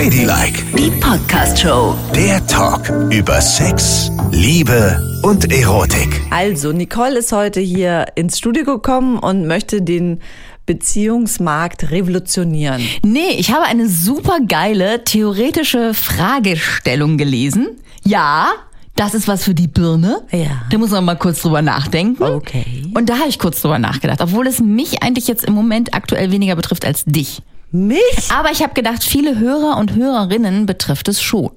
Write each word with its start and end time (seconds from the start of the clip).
Ladylike, 0.00 0.64
Die 0.78 0.90
Podcast-Show. 0.92 1.94
der 2.14 2.46
Talk 2.46 2.88
über 3.12 3.38
Sex, 3.38 4.10
Liebe 4.30 4.98
und 5.22 5.52
Erotik. 5.52 6.22
Also, 6.30 6.72
Nicole 6.72 7.18
ist 7.18 7.32
heute 7.32 7.60
hier 7.60 8.06
ins 8.14 8.38
Studio 8.38 8.64
gekommen 8.64 9.18
und 9.18 9.46
möchte 9.46 9.82
den 9.82 10.20
Beziehungsmarkt 10.64 11.90
revolutionieren. 11.90 12.80
Nee, 13.02 13.32
ich 13.36 13.52
habe 13.52 13.66
eine 13.66 13.90
super 13.90 14.38
geile 14.48 15.04
theoretische 15.04 15.92
Fragestellung 15.92 17.18
gelesen. 17.18 17.68
Ja, 18.02 18.48
das 18.96 19.12
ist 19.12 19.28
was 19.28 19.44
für 19.44 19.52
die 19.54 19.68
Birne. 19.68 20.22
Ja. 20.32 20.62
Da 20.70 20.78
muss 20.78 20.92
man 20.92 21.04
mal 21.04 21.16
kurz 21.16 21.42
drüber 21.42 21.60
nachdenken. 21.60 22.22
Okay. 22.22 22.84
Und 22.94 23.10
da 23.10 23.18
habe 23.18 23.28
ich 23.28 23.38
kurz 23.38 23.60
drüber 23.60 23.78
nachgedacht, 23.78 24.22
obwohl 24.22 24.46
es 24.46 24.60
mich 24.60 25.02
eigentlich 25.02 25.28
jetzt 25.28 25.44
im 25.44 25.52
Moment 25.52 25.92
aktuell 25.92 26.32
weniger 26.32 26.56
betrifft 26.56 26.86
als 26.86 27.04
dich. 27.04 27.42
Mich? 27.72 28.30
Aber 28.34 28.50
ich 28.50 28.62
habe 28.62 28.74
gedacht, 28.74 29.04
viele 29.04 29.38
Hörer 29.38 29.76
und 29.78 29.94
Hörerinnen 29.94 30.66
betrifft 30.66 31.08
es 31.08 31.22
schon. 31.22 31.52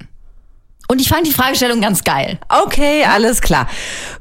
Und 0.90 1.00
ich 1.02 1.08
fand 1.08 1.26
die 1.26 1.32
Fragestellung 1.32 1.82
ganz 1.82 2.04
geil. 2.04 2.38
Okay, 2.50 3.04
alles 3.06 3.42
klar. 3.42 3.68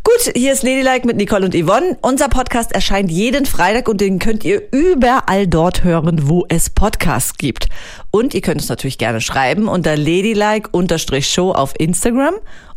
Gut, 0.05 0.33
hier 0.35 0.53
ist 0.53 0.63
Ladylike 0.63 1.07
mit 1.07 1.17
Nicole 1.17 1.45
und 1.45 1.55
Yvonne. 1.55 1.99
Unser 2.03 2.29
Podcast 2.29 2.73
erscheint 2.73 3.11
jeden 3.11 3.47
Freitag 3.47 3.89
und 3.89 4.01
den 4.01 4.19
könnt 4.19 4.45
ihr 4.45 4.63
überall 4.73 5.47
dort 5.47 5.85
hören, 5.85 6.29
wo 6.29 6.47
es 6.49 6.71
Podcasts 6.71 7.37
gibt. 7.37 7.69
Und 8.11 8.33
ihr 8.33 8.41
könnt 8.41 8.61
es 8.61 8.69
natürlich 8.69 8.97
gerne 8.97 9.21
schreiben 9.21 9.69
unter 9.69 9.97
ladylike-show 9.97 11.53
auf 11.53 11.75
Instagram 11.79 12.35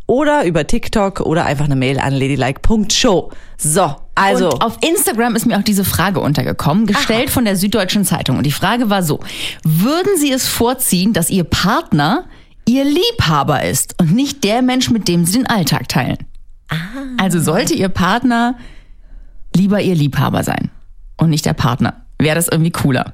oder 0.08 0.46
über 0.46 0.68
TikTok 0.68 1.22
oder 1.22 1.46
einfach 1.46 1.66
eine 1.66 1.76
Mail 1.76 2.00
an 2.00 2.14
ladylike.show. 2.14 3.32
So, 3.58 3.96
also. 4.16 4.52
Und 4.52 4.62
auf 4.62 4.78
Instagram 4.82 5.36
ist 5.36 5.46
mir 5.46 5.58
auch 5.58 5.64
diese 5.64 5.84
Frage 5.84 6.22
untergekommen, 6.22 6.86
gestellt 6.86 7.30
von 7.30 7.46
der 7.46 7.56
Süddeutschen 7.56 8.06
Zeitung. 8.06 8.38
Und 8.38 8.46
die 8.46 8.52
Frage 8.52 8.90
war 8.90 9.04
so, 9.04 9.20
würden 9.64 10.18
Sie 10.18 10.32
es 10.32 10.48
vorziehen, 10.48 11.14
dass 11.14 11.30
Ihr 11.30 11.44
Partner 11.44 12.26
Ihr 12.68 12.84
Liebhaber 12.84 13.64
ist 13.64 13.96
und 14.00 14.14
nicht 14.14 14.44
der 14.44 14.62
Mensch, 14.62 14.90
mit 14.90 15.08
dem 15.08 15.26
Sie 15.26 15.40
den 15.40 15.48
Alltag 15.48 15.88
teilen? 15.90 16.18
Also 17.18 17.40
sollte 17.40 17.76
Ihr 17.76 17.90
Partner 17.90 18.56
lieber 19.56 19.82
Ihr 19.82 19.96
Liebhaber 19.96 20.44
sein 20.44 20.72
und 21.18 21.30
nicht 21.30 21.46
der 21.46 21.54
Partner. 21.54 22.06
Wäre 22.18 22.36
das 22.36 22.48
irgendwie 22.48 22.72
cooler? 22.72 23.14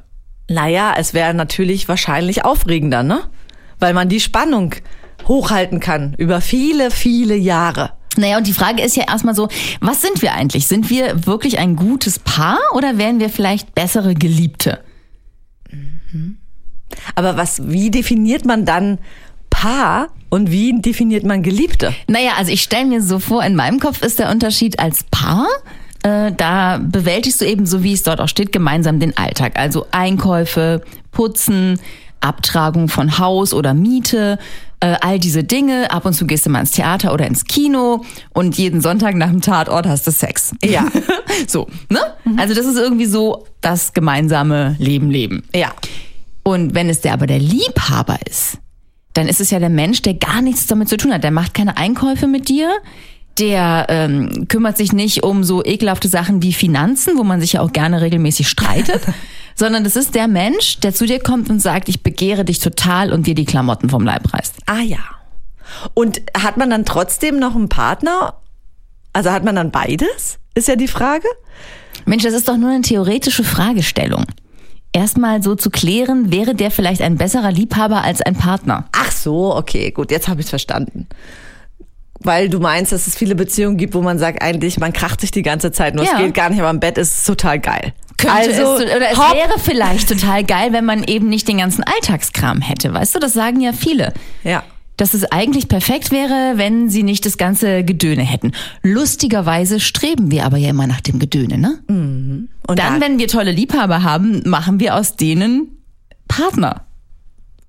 Naja, 0.49 0.93
es 0.97 1.13
wäre 1.13 1.33
natürlich 1.33 1.87
wahrscheinlich 1.87 2.45
aufregender, 2.45 3.03
ne? 3.03 3.21
Weil 3.79 3.93
man 3.93 4.09
die 4.09 4.19
Spannung 4.19 4.75
hochhalten 5.27 5.79
kann 5.79 6.13
über 6.17 6.41
viele, 6.41 6.91
viele 6.91 7.35
Jahre. 7.35 7.93
Naja, 8.17 8.37
und 8.37 8.47
die 8.47 8.53
Frage 8.53 8.83
ist 8.83 8.95
ja 8.95 9.05
erstmal 9.07 9.35
so, 9.35 9.47
was 9.79 10.01
sind 10.01 10.21
wir 10.21 10.33
eigentlich? 10.33 10.67
Sind 10.67 10.89
wir 10.89 11.25
wirklich 11.25 11.59
ein 11.59 11.75
gutes 11.75 12.19
Paar 12.19 12.59
oder 12.73 12.97
wären 12.97 13.19
wir 13.19 13.29
vielleicht 13.29 13.73
bessere 13.73 14.15
Geliebte? 14.15 14.79
Aber 17.15 17.37
was, 17.37 17.69
wie 17.69 17.89
definiert 17.89 18.45
man 18.45 18.65
dann 18.65 18.99
Paar 19.49 20.09
und 20.29 20.51
wie 20.51 20.79
definiert 20.81 21.23
man 21.23 21.43
Geliebte? 21.43 21.93
Naja, 22.07 22.31
also 22.37 22.51
ich 22.51 22.61
stelle 22.61 22.85
mir 22.85 23.01
so 23.01 23.19
vor, 23.19 23.43
in 23.43 23.55
meinem 23.55 23.79
Kopf 23.79 24.01
ist 24.01 24.19
der 24.19 24.29
Unterschied 24.29 24.79
als 24.79 25.03
Paar. 25.11 25.47
Äh, 26.03 26.31
da 26.31 26.79
bewältigst 26.79 27.41
du 27.41 27.45
eben, 27.45 27.65
so 27.65 27.83
wie 27.83 27.93
es 27.93 28.03
dort 28.03 28.19
auch 28.19 28.27
steht, 28.27 28.51
gemeinsam 28.51 28.99
den 28.99 29.15
Alltag. 29.17 29.57
Also 29.57 29.87
Einkäufe, 29.91 30.81
Putzen, 31.11 31.79
Abtragung 32.21 32.87
von 32.87 33.19
Haus 33.19 33.53
oder 33.53 33.73
Miete, 33.73 34.39
äh, 34.81 34.97
all 35.01 35.19
diese 35.19 35.43
Dinge. 35.43 35.89
Ab 35.91 36.05
und 36.05 36.13
zu 36.13 36.27
gehst 36.27 36.45
du 36.45 36.49
mal 36.49 36.59
ins 36.59 36.71
Theater 36.71 37.13
oder 37.13 37.25
ins 37.25 37.45
Kino 37.45 38.03
und 38.33 38.57
jeden 38.57 38.81
Sonntag 38.81 39.15
nach 39.15 39.29
dem 39.29 39.41
Tatort 39.41 39.87
hast 39.87 40.05
du 40.05 40.11
Sex. 40.11 40.53
Ja. 40.63 40.85
so, 41.47 41.67
ne? 41.89 41.99
Also 42.37 42.53
das 42.53 42.65
ist 42.65 42.77
irgendwie 42.77 43.05
so 43.05 43.45
das 43.61 43.93
gemeinsame 43.93 44.75
Leben 44.79 45.09
leben. 45.09 45.43
Ja. 45.55 45.71
Und 46.43 46.73
wenn 46.73 46.89
es 46.89 47.01
der 47.01 47.13
aber 47.13 47.27
der 47.27 47.39
Liebhaber 47.39 48.17
ist, 48.29 48.57
dann 49.13 49.27
ist 49.27 49.41
es 49.41 49.51
ja 49.51 49.59
der 49.59 49.69
Mensch, 49.69 50.01
der 50.01 50.15
gar 50.15 50.41
nichts 50.41 50.67
damit 50.67 50.89
zu 50.89 50.97
tun 50.97 51.13
hat. 51.13 51.23
Der 51.23 51.31
macht 51.31 51.53
keine 51.53 51.77
Einkäufe 51.77 52.27
mit 52.27 52.49
dir. 52.49 52.71
Der 53.39 53.85
ähm, 53.89 54.47
kümmert 54.47 54.77
sich 54.77 54.91
nicht 54.93 55.23
um 55.23 55.43
so 55.43 55.63
ekelhafte 55.63 56.07
Sachen 56.07 56.41
wie 56.41 56.53
Finanzen, 56.53 57.17
wo 57.17 57.23
man 57.23 57.39
sich 57.39 57.53
ja 57.53 57.61
auch 57.61 57.71
gerne 57.71 58.01
regelmäßig 58.01 58.49
streitet, 58.49 59.01
sondern 59.55 59.83
das 59.83 59.95
ist 59.95 60.15
der 60.15 60.27
Mensch, 60.27 60.79
der 60.79 60.93
zu 60.93 61.05
dir 61.05 61.19
kommt 61.19 61.49
und 61.49 61.59
sagt, 61.59 61.89
ich 61.89 62.03
begehre 62.03 62.45
dich 62.45 62.59
total 62.59 63.13
und 63.13 63.27
dir 63.27 63.35
die 63.35 63.45
Klamotten 63.45 63.89
vom 63.89 64.03
Leib 64.03 64.33
reißt. 64.33 64.55
Ah 64.65 64.81
ja. 64.81 64.99
Und 65.93 66.21
hat 66.37 66.57
man 66.57 66.69
dann 66.69 66.85
trotzdem 66.85 67.39
noch 67.39 67.55
einen 67.55 67.69
Partner? 67.69 68.35
Also 69.13 69.31
hat 69.31 69.43
man 69.43 69.55
dann 69.55 69.71
beides? 69.71 70.39
Ist 70.53 70.67
ja 70.67 70.75
die 70.75 70.87
Frage. 70.87 71.27
Mensch, 72.05 72.23
das 72.23 72.33
ist 72.33 72.47
doch 72.47 72.57
nur 72.57 72.71
eine 72.71 72.81
theoretische 72.81 73.43
Fragestellung. 73.43 74.25
Erstmal 74.93 75.41
so 75.41 75.55
zu 75.55 75.69
klären, 75.69 76.31
wäre 76.31 76.53
der 76.53 76.71
vielleicht 76.71 77.01
ein 77.01 77.17
besserer 77.17 77.51
Liebhaber 77.51 78.03
als 78.03 78.21
ein 78.21 78.35
Partner? 78.35 78.89
Ach 78.91 79.11
so, 79.11 79.55
okay, 79.55 79.91
gut, 79.91 80.11
jetzt 80.11 80.27
habe 80.27 80.41
ich 80.41 80.47
verstanden. 80.47 81.07
Weil 82.23 82.49
du 82.49 82.59
meinst, 82.59 82.91
dass 82.91 83.07
es 83.07 83.15
viele 83.15 83.35
Beziehungen 83.35 83.77
gibt, 83.77 83.93
wo 83.93 84.01
man 84.01 84.19
sagt, 84.19 84.41
eigentlich, 84.41 84.79
man 84.79 84.93
kracht 84.93 85.21
sich 85.21 85.31
die 85.31 85.41
ganze 85.41 85.71
Zeit, 85.71 85.95
nur 85.95 86.05
Ja. 86.05 86.11
es 86.13 86.17
geht 86.19 86.33
gar 86.33 86.49
nicht, 86.49 86.59
aber 86.59 86.69
im 86.69 86.79
Bett 86.79 86.97
ist 86.97 87.17
es 87.19 87.23
total 87.25 87.59
geil. 87.59 87.93
Könnte 88.17 88.35
also, 88.35 88.75
es, 88.75 88.81
oder 88.95 89.11
es 89.11 89.17
hopp. 89.17 89.33
wäre 89.35 89.57
vielleicht 89.59 90.07
total 90.09 90.43
geil, 90.43 90.73
wenn 90.73 90.85
man 90.85 91.03
eben 91.03 91.27
nicht 91.29 91.47
den 91.47 91.57
ganzen 91.57 91.83
Alltagskram 91.83 92.61
hätte. 92.61 92.93
Weißt 92.93 93.15
du, 93.15 93.19
das 93.19 93.33
sagen 93.33 93.59
ja 93.61 93.73
viele. 93.73 94.13
Ja. 94.43 94.61
Dass 94.97 95.15
es 95.15 95.23
eigentlich 95.31 95.67
perfekt 95.67 96.11
wäre, 96.11 96.53
wenn 96.57 96.89
sie 96.89 97.01
nicht 97.01 97.25
das 97.25 97.37
ganze 97.37 97.83
Gedöne 97.83 98.21
hätten. 98.21 98.51
Lustigerweise 98.83 99.79
streben 99.79 100.29
wir 100.29 100.45
aber 100.45 100.57
ja 100.57 100.69
immer 100.69 100.85
nach 100.85 101.01
dem 101.01 101.17
Gedöne, 101.17 101.57
ne? 101.57 101.79
Und 101.87 102.49
Dann, 102.67 102.99
da- 102.99 103.01
wenn 103.05 103.17
wir 103.17 103.27
tolle 103.27 103.51
Liebhaber 103.51 104.03
haben, 104.03 104.43
machen 104.47 104.79
wir 104.79 104.95
aus 104.95 105.15
denen 105.15 105.77
Partner. 106.27 106.85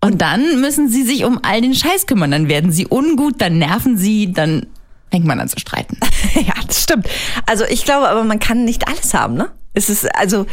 Und 0.05 0.21
dann 0.21 0.61
müssen 0.61 0.89
sie 0.89 1.03
sich 1.05 1.25
um 1.25 1.39
all 1.43 1.61
den 1.61 1.75
Scheiß 1.75 2.07
kümmern. 2.07 2.33
Dann 2.33 2.49
werden 2.49 2.73
sie 2.73 2.87
ungut, 2.89 3.41
dann 3.41 3.59
nerven 3.59 3.97
sie, 3.97 4.33
dann 4.33 4.67
fängt 5.11 5.25
man 5.27 5.39
an 5.41 5.49
zu 5.49 5.59
streiten. 5.59 5.99
Ja, 6.35 6.55
das 6.67 6.83
stimmt. 6.83 7.07
Also 7.47 7.65
ich 7.65 7.85
glaube 7.85 8.09
aber, 8.09 8.25
man 8.25 8.39
kann 8.39 8.65
nicht 8.65 8.89
alles 8.89 9.13
haben, 9.15 9.35
ne? 9.35 9.51
Es 9.75 9.91
ist 9.91 10.07
also, 10.17 10.47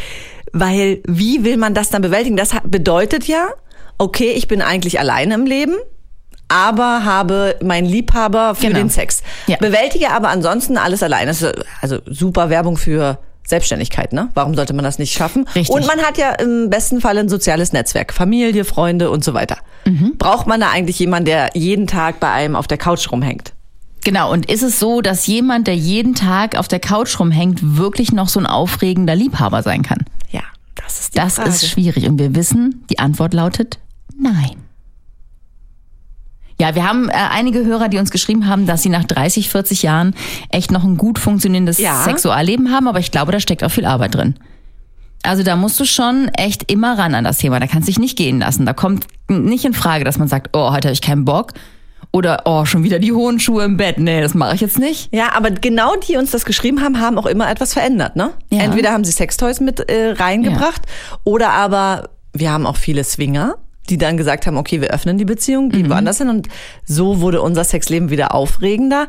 weil 0.54 1.02
wie 1.08 1.44
will 1.44 1.58
man 1.58 1.74
das 1.74 1.90
dann 1.90 2.02
bewältigen? 2.02 2.36
Das 2.38 2.50
bedeutet 2.66 3.26
ja, 3.26 3.48
okay, 3.98 4.32
ich 4.32 4.48
bin 4.48 4.62
eigentlich 4.62 5.00
alleine 5.00 5.36
im 5.36 5.46
Leben, 5.46 5.76
aber 6.50 7.06
habe 7.06 7.56
meinen 7.64 7.86
Liebhaber 7.88 8.56
für 8.56 8.68
Genau. 8.68 8.80
den 8.80 8.90
Sex. 8.90 9.24
Ja. 9.48 9.58
Bewältige 9.58 10.12
aber 10.12 10.30
ansonsten 10.30 10.78
alles 10.78 11.02
alleine. 11.02 11.28
Das 11.28 11.42
ist 11.42 11.56
also 11.81 12.00
super 12.06 12.50
Werbung 12.50 12.76
für 12.78 13.20
Selbstständigkeit, 13.50 14.14
ne? 14.14 14.30
Warum 14.34 14.56
sollte 14.56 14.74
man 14.74 14.84
das 14.84 15.00
nicht 15.00 15.12
schaffen? 15.14 15.48
Richtig. 15.56 15.70
Und 15.76 15.86
man 15.88 16.00
hat 16.00 16.18
ja 16.18 16.32
im 16.34 16.70
besten 16.70 17.02
Fall 17.02 17.18
ein 17.18 17.30
soziales 17.30 17.74
Netzwerk, 17.74 18.14
Familie, 18.14 18.64
Freunde 18.66 19.10
und 19.12 19.24
so 19.24 19.34
weiter. 19.34 19.58
Mhm. 19.86 20.14
Braucht 20.18 20.48
man 20.48 20.60
da 20.62 20.70
eigentlich 20.70 21.00
jemanden, 21.00 21.26
der 21.26 21.50
jeden 21.56 21.88
Tag 21.88 22.20
bei 22.20 22.32
einem 22.32 22.56
auf 22.56 22.68
der 22.68 22.78
Couch 22.78 23.12
rumhängt? 23.12 23.54
Genau, 24.06 24.32
und 24.32 24.50
ist 24.50 24.64
es 24.64 24.80
so, 24.80 25.02
dass 25.02 25.28
jemand, 25.28 25.68
der 25.68 25.76
jeden 25.76 26.16
Tag 26.16 26.58
auf 26.58 26.68
der 26.70 26.80
Couch 26.80 27.20
rumhängt, 27.20 27.60
wirklich 27.78 28.14
noch 28.14 28.30
so 28.30 28.40
ein 28.40 28.46
aufregender 28.46 29.16
Liebhaber 29.16 29.62
sein 29.62 29.81
kann? 29.81 30.06
Ja, 30.31 30.42
das 30.76 31.00
ist 31.02 31.16
die 31.16 31.20
Das 31.20 31.36
Frage. 31.36 31.50
ist 31.50 31.68
schwierig 31.68 32.08
und 32.08 32.18
wir 32.18 32.34
wissen, 32.36 32.86
die 32.90 33.00
Antwort 33.00 33.34
lautet 33.34 33.80
nein. 34.18 34.64
Ja, 36.59 36.75
wir 36.75 36.88
haben 36.88 37.09
äh, 37.09 37.14
einige 37.14 37.64
Hörer, 37.66 37.88
die 37.88 37.97
uns 37.97 38.12
geschrieben 38.12 38.47
haben, 38.47 38.66
dass 38.66 38.84
sie 38.84 38.90
nach 38.90 39.06
30, 39.06 39.50
40 39.50 39.84
Jahren 39.84 40.14
echt 40.52 40.72
noch 40.72 40.84
ein 40.84 40.97
gut 40.97 41.18
funktionierendes 41.18 41.78
Ja. 41.78 42.03
Sexualleben 42.03 42.72
haben, 42.72 42.88
aber 42.88 43.00
ich 43.00 43.12
glaube, 43.12 43.31
da 43.31 43.40
steckt 43.40 43.64
auch 43.64 43.72
viel 43.72 43.86
Arbeit 43.86 44.16
drin. 44.16 44.36
Also 45.24 45.44
da 45.44 45.56
musst 45.56 45.80
du 45.80 45.86
schon 45.86 46.30
echt 46.30 46.72
immer 46.72 46.98
ran 46.98 47.14
an 47.16 47.24
das 47.24 47.38
Thema. 47.40 47.59
Da 47.59 47.68
kannst 47.68 47.88
du 47.88 47.92
dich 47.92 48.00
nicht 48.00 48.18
gehen 48.18 48.40
lassen. 48.40 48.66
Da 48.66 48.74
kommt 48.74 49.06
nicht 49.30 49.66
in 49.66 49.74
Frage, 49.74 50.03
dass 50.03 50.18
man 50.18 50.28
sagt, 50.28 50.50
oh, 50.56 50.72
heute 50.72 50.88
habe 50.90 50.94
ich 50.94 51.02
keinen 51.02 51.25
Bock. 51.25 51.53
Oder, 52.12 52.42
oh, 52.46 52.66
schon 52.66 52.84
wieder 52.84 52.98
die 53.00 53.12
hohen 53.12 53.40
Schuhe 53.40 53.64
im 53.66 53.78
Bett. 53.78 53.98
Nee, 54.00 54.22
das 54.22 54.34
mache 54.34 54.56
ich 54.56 54.62
jetzt 54.62 54.80
nicht. 54.80 55.14
Ja, 55.14 55.34
aber 55.36 55.52
genau 55.52 55.96
die 55.96 56.18
uns 56.18 56.31
das 56.31 56.44
geschrieben 56.44 56.81
haben, 56.81 57.00
haben 57.00 57.19
auch 57.19 57.25
immer 57.28 57.50
etwas 57.52 57.74
verändert, 57.74 58.16
ne? 58.16 58.31
Ja. 58.50 58.64
Entweder 58.64 58.92
haben 58.92 59.03
sie 59.03 59.12
Sextoys 59.12 59.59
mit 59.59 59.80
äh, 59.92 60.12
reingebracht 60.18 60.81
oder 61.24 61.52
aber 61.52 62.09
wir 62.34 62.52
haben 62.52 62.66
auch 62.66 62.78
viele 62.78 63.03
Swinger, 63.03 63.56
die 63.89 63.97
dann 63.97 64.17
gesagt 64.17 64.47
haben, 64.47 64.57
okay, 64.57 64.81
wir 64.81 64.89
öffnen 64.89 65.18
die 65.18 65.25
Beziehung, 65.25 65.69
gehen 65.69 65.89
woanders 65.89 66.19
hin 66.19 66.30
und 66.30 66.47
so 66.86 67.21
wurde 67.21 67.41
unser 67.41 67.63
Sexleben 67.63 68.09
wieder 68.09 68.33
aufregender. 68.36 69.07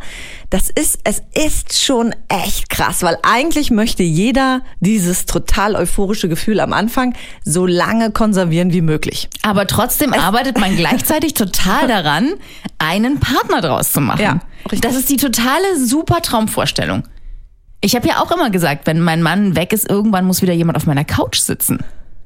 Das 0.48 0.70
ist, 0.70 0.98
es 1.04 1.22
ist 1.34 1.80
schon 1.80 2.14
echt 2.28 2.70
krass, 2.70 3.02
weil 3.02 3.18
eigentlich 3.22 3.70
möchte 3.70 4.02
jeder 4.02 4.62
dieses 4.80 5.26
total 5.26 5.76
euphorische 5.76 6.28
Gefühl 6.28 6.60
am 6.60 6.72
Anfang 6.72 7.14
so 7.44 7.66
lange 7.66 8.10
konservieren 8.10 8.72
wie 8.72 8.80
möglich. 8.80 9.28
Aber 9.42 9.66
trotzdem 9.66 10.12
arbeitet 10.12 10.58
man 10.58 10.76
gleichzeitig 10.76 11.34
total 11.34 11.86
daran, 11.88 12.34
einen 12.78 13.20
Partner 13.20 13.60
draus 13.60 13.92
zu 13.92 14.00
machen. 14.00 14.22
Ja, 14.22 14.40
richtig. 14.64 14.80
das 14.80 14.96
ist 14.96 15.10
die 15.10 15.16
totale 15.16 15.78
super 15.78 16.22
Traumvorstellung. 16.22 17.04
Ich 17.82 17.96
habe 17.96 18.06
ja 18.08 18.22
auch 18.22 18.30
immer 18.30 18.50
gesagt, 18.50 18.86
wenn 18.86 19.00
mein 19.00 19.22
Mann 19.22 19.56
weg 19.56 19.72
ist, 19.72 19.88
irgendwann 19.88 20.26
muss 20.26 20.42
wieder 20.42 20.52
jemand 20.52 20.76
auf 20.76 20.86
meiner 20.86 21.04
Couch 21.04 21.38
sitzen. 21.38 21.78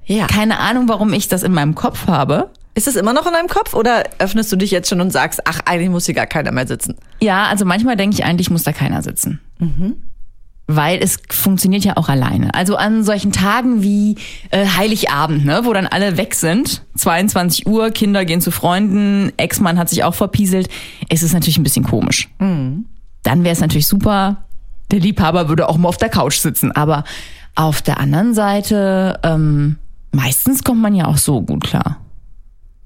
Ja. 0.07 0.27
Keine 0.27 0.59
Ahnung, 0.59 0.89
warum 0.89 1.13
ich 1.13 1.29
das 1.29 1.43
in 1.43 1.53
meinem 1.53 1.75
Kopf 1.75 2.07
habe. 2.07 2.51
Ist 2.75 2.89
es 2.89 2.97
immer 2.97 3.13
noch 3.13 3.27
in 3.27 3.33
deinem 3.33 3.49
Kopf 3.49 3.75
oder 3.75 4.03
öffnest 4.19 4.51
du 4.51 4.57
dich 4.57 4.71
jetzt 4.73 4.89
schon 4.89 5.01
und 5.01 5.13
sagst, 5.13 5.47
ach, 5.47 5.61
eigentlich 5.65 5.91
muss 5.91 6.07
hier 6.07 6.15
gar 6.15 6.27
keiner 6.27 6.51
mehr 6.51 6.67
sitzen? 6.67 6.97
Ja, 7.21 7.47
also 7.47 7.65
manchmal 7.65 7.97
denke 7.97 8.15
ich 8.15 8.25
eigentlich, 8.25 8.51
muss 8.51 8.65
da 8.65 8.73
keiner 8.73 9.01
sitzen. 9.03 9.41
Weil 10.67 10.99
es 11.01 11.19
funktioniert 11.31 11.85
ja 11.85 11.97
auch 11.97 12.09
alleine. 12.09 12.53
Also 12.55 12.77
an 12.77 13.05
solchen 13.05 13.31
Tagen 13.31 13.83
wie 13.83 14.17
äh, 14.51 14.67
Heiligabend, 14.67 15.45
ne, 15.45 15.61
wo 15.65 15.73
dann 15.73 15.87
alle 15.87 16.17
weg 16.17 16.35
sind, 16.35 16.83
22 16.97 17.67
Uhr, 17.67 17.91
Kinder 17.91 18.25
gehen 18.25 18.41
zu 18.41 18.51
Freunden, 18.51 19.31
Ex-Mann 19.37 19.79
hat 19.79 19.89
sich 19.89 20.03
auch 20.03 20.15
verpieselt, 20.15 20.69
ist 21.11 21.23
es 21.23 21.33
natürlich 21.33 21.59
ein 21.59 21.65
bisschen 21.65 21.85
komisch. 21.85 22.29
Dann 23.23 23.45
wäre 23.45 23.53
es 23.53 23.61
natürlich 23.61 23.87
super, 23.87 24.45
der 24.91 24.99
Liebhaber 24.99 25.49
würde 25.49 25.69
auch 25.69 25.77
mal 25.77 25.89
auf 25.89 25.97
der 25.99 26.09
Couch 26.09 26.39
sitzen. 26.39 26.73
Aber 26.73 27.05
auf 27.55 27.83
der 27.83 28.01
anderen 28.01 28.35
Seite, 28.35 29.21
ähm, 29.23 29.77
meistens 30.15 30.65
kommt 30.65 30.81
man 30.81 30.95
ja 30.95 31.07
auch 31.07 31.19
so 31.19 31.43
gut 31.43 31.65
klar. 31.65 32.01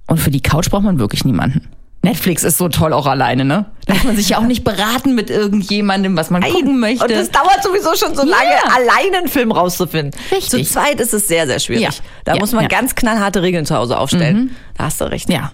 Und 0.07 0.19
für 0.19 0.31
die 0.31 0.41
Couch 0.41 0.71
braucht 0.71 0.85
man 0.85 0.99
wirklich 0.99 1.25
niemanden. 1.25 1.69
Netflix 2.03 2.45
ist 2.45 2.57
so 2.59 2.69
toll 2.69 2.93
auch 2.93 3.07
alleine, 3.07 3.45
ne? 3.45 3.67
Da 3.87 3.95
muss 3.95 4.05
man 4.05 4.17
sich 4.17 4.29
ja 4.31 4.39
auch 4.39 4.47
nicht 4.47 4.63
beraten 4.63 5.15
mit 5.17 5.31
irgendjemandem, 5.31 6.17
was 6.17 6.31
man 6.31 6.43
gucken 6.43 6.79
möchte. 6.79 7.05
Und 7.05 7.11
es 7.11 7.31
dauert 7.31 7.63
sowieso 7.63 7.95
schon 7.97 8.15
so 8.15 8.23
lange, 8.23 8.51
Ja. 8.51 8.73
alleine 8.73 9.19
einen 9.19 9.29
Film 9.29 9.51
rauszufinden. 9.51 10.19
Richtig. 10.31 10.49
Zu 10.67 10.73
zweit 10.73 11.01
ist 11.01 11.13
es 11.13 11.27
sehr, 11.27 11.47
sehr 11.49 11.59
schwierig. 11.59 11.83
Ja. 11.83 11.91
Da 12.25 12.35
Ja, 12.35 12.41
muss 12.41 12.53
man 12.53 12.69
ganz 12.69 12.95
knallharte 12.95 13.43
Regeln 13.43 13.67
zu 13.67 13.75
Hause 13.75 13.99
aufstellen. 13.99 14.55
Da 14.77 14.85
hast 14.85 15.01
du 15.01 15.05
recht. 15.11 15.29
Ja. 15.29 15.53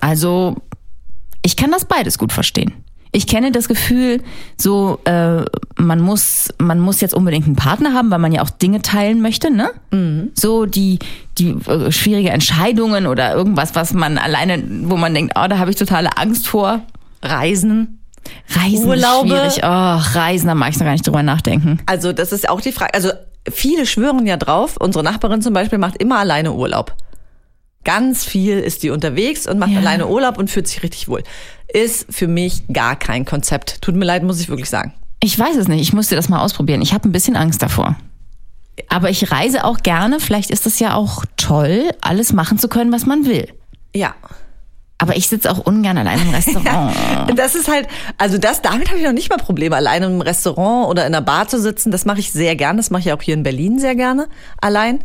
Also, 0.00 0.56
ich 1.42 1.56
kann 1.56 1.70
das 1.70 1.84
beides 1.84 2.18
gut 2.18 2.32
verstehen. 2.32 2.72
Ich 3.12 3.26
kenne 3.26 3.52
das 3.52 3.68
Gefühl, 3.68 4.22
so 4.56 5.00
äh, 5.04 5.44
man 5.76 6.00
muss 6.00 6.48
man 6.58 6.78
muss 6.80 7.00
jetzt 7.00 7.14
unbedingt 7.14 7.46
einen 7.46 7.56
Partner 7.56 7.94
haben, 7.94 8.10
weil 8.10 8.18
man 8.18 8.32
ja 8.32 8.42
auch 8.42 8.50
Dinge 8.50 8.82
teilen 8.82 9.20
möchte, 9.22 9.50
ne? 9.50 9.70
So 10.34 10.66
die 10.66 10.98
die 11.38 11.50
äh, 11.66 11.90
schwierige 11.90 12.30
Entscheidungen 12.30 13.06
oder 13.06 13.34
irgendwas, 13.34 13.74
was 13.74 13.92
man 13.94 14.18
alleine, 14.18 14.62
wo 14.84 14.96
man 14.96 15.14
denkt, 15.14 15.34
oh, 15.36 15.46
da 15.48 15.58
habe 15.58 15.70
ich 15.70 15.76
totale 15.76 16.16
Angst 16.16 16.48
vor. 16.48 16.82
Reisen. 17.22 18.00
Reisen 18.50 18.86
Urlaube. 18.86 19.34
ist 19.34 19.54
schwierig. 19.54 19.60
Oh, 19.62 20.18
Reisen, 20.18 20.48
da 20.48 20.54
mag 20.54 20.70
ich 20.70 20.78
noch 20.78 20.84
gar 20.84 20.92
nicht 20.92 21.06
drüber 21.06 21.22
nachdenken. 21.22 21.78
Also 21.86 22.12
das 22.12 22.32
ist 22.32 22.48
auch 22.48 22.60
die 22.60 22.72
Frage. 22.72 22.94
Also 22.94 23.10
viele 23.50 23.86
schwören 23.86 24.26
ja 24.26 24.36
drauf. 24.36 24.76
Unsere 24.78 25.04
Nachbarin 25.04 25.42
zum 25.42 25.54
Beispiel 25.54 25.78
macht 25.78 25.96
immer 25.96 26.18
alleine 26.18 26.52
Urlaub. 26.52 26.94
Ganz 27.84 28.24
viel 28.24 28.58
ist 28.58 28.82
die 28.82 28.90
unterwegs 28.90 29.46
und 29.46 29.58
macht 29.58 29.70
Ja. 29.70 29.78
alleine 29.78 30.08
Urlaub 30.08 30.36
und 30.38 30.50
fühlt 30.50 30.68
sich 30.68 30.82
richtig 30.82 31.08
wohl. 31.08 31.22
Ist 31.72 32.06
für 32.10 32.28
mich 32.28 32.62
gar 32.72 32.96
kein 32.96 33.24
Konzept. 33.24 33.80
Tut 33.82 33.94
mir 33.94 34.04
leid, 34.04 34.22
muss 34.22 34.40
ich 34.40 34.48
wirklich 34.48 34.68
sagen. 34.68 34.92
Ich 35.20 35.38
weiß 35.38 35.56
es 35.56 35.68
nicht. 35.68 35.80
Ich 35.80 35.92
musste 35.92 36.16
das 36.16 36.28
mal 36.28 36.40
ausprobieren. 36.40 36.82
Ich 36.82 36.92
habe 36.92 37.08
ein 37.08 37.12
bisschen 37.12 37.36
Angst 37.36 37.62
davor. 37.62 37.96
Aber 38.88 39.10
ich 39.10 39.32
reise 39.32 39.64
auch 39.64 39.78
gerne. 39.78 40.20
Vielleicht 40.20 40.50
ist 40.50 40.66
es 40.66 40.78
ja 40.78 40.94
auch 40.94 41.24
toll, 41.36 41.90
alles 42.00 42.32
machen 42.32 42.58
zu 42.58 42.68
können, 42.68 42.92
was 42.92 43.06
man 43.06 43.26
will. 43.26 43.48
Ja. 43.94 44.14
Aber 45.00 45.16
ich 45.16 45.28
sitze 45.28 45.50
auch 45.50 45.58
ungern 45.58 45.96
allein 45.96 46.20
im 46.20 46.30
Restaurant. 46.30 46.94
Das 47.36 47.54
ist 47.54 47.68
halt, 47.68 47.86
also 48.18 48.36
das, 48.38 48.62
damit 48.62 48.88
habe 48.88 48.98
ich 48.98 49.04
noch 49.04 49.12
nicht 49.12 49.30
mal 49.30 49.36
Probleme, 49.36 49.76
alleine 49.76 50.06
im 50.06 50.20
Restaurant 50.20 50.88
oder 50.88 51.06
in 51.06 51.14
einer 51.14 51.24
Bar 51.24 51.46
zu 51.48 51.60
sitzen. 51.60 51.90
Das 51.92 52.04
mache 52.04 52.18
ich 52.20 52.32
sehr 52.32 52.56
gerne. 52.56 52.78
Das 52.78 52.90
mache 52.90 53.02
ich 53.02 53.12
auch 53.12 53.22
hier 53.22 53.34
in 53.34 53.42
Berlin 53.44 53.78
sehr 53.78 53.94
gerne, 53.94 54.28
allein. 54.60 55.00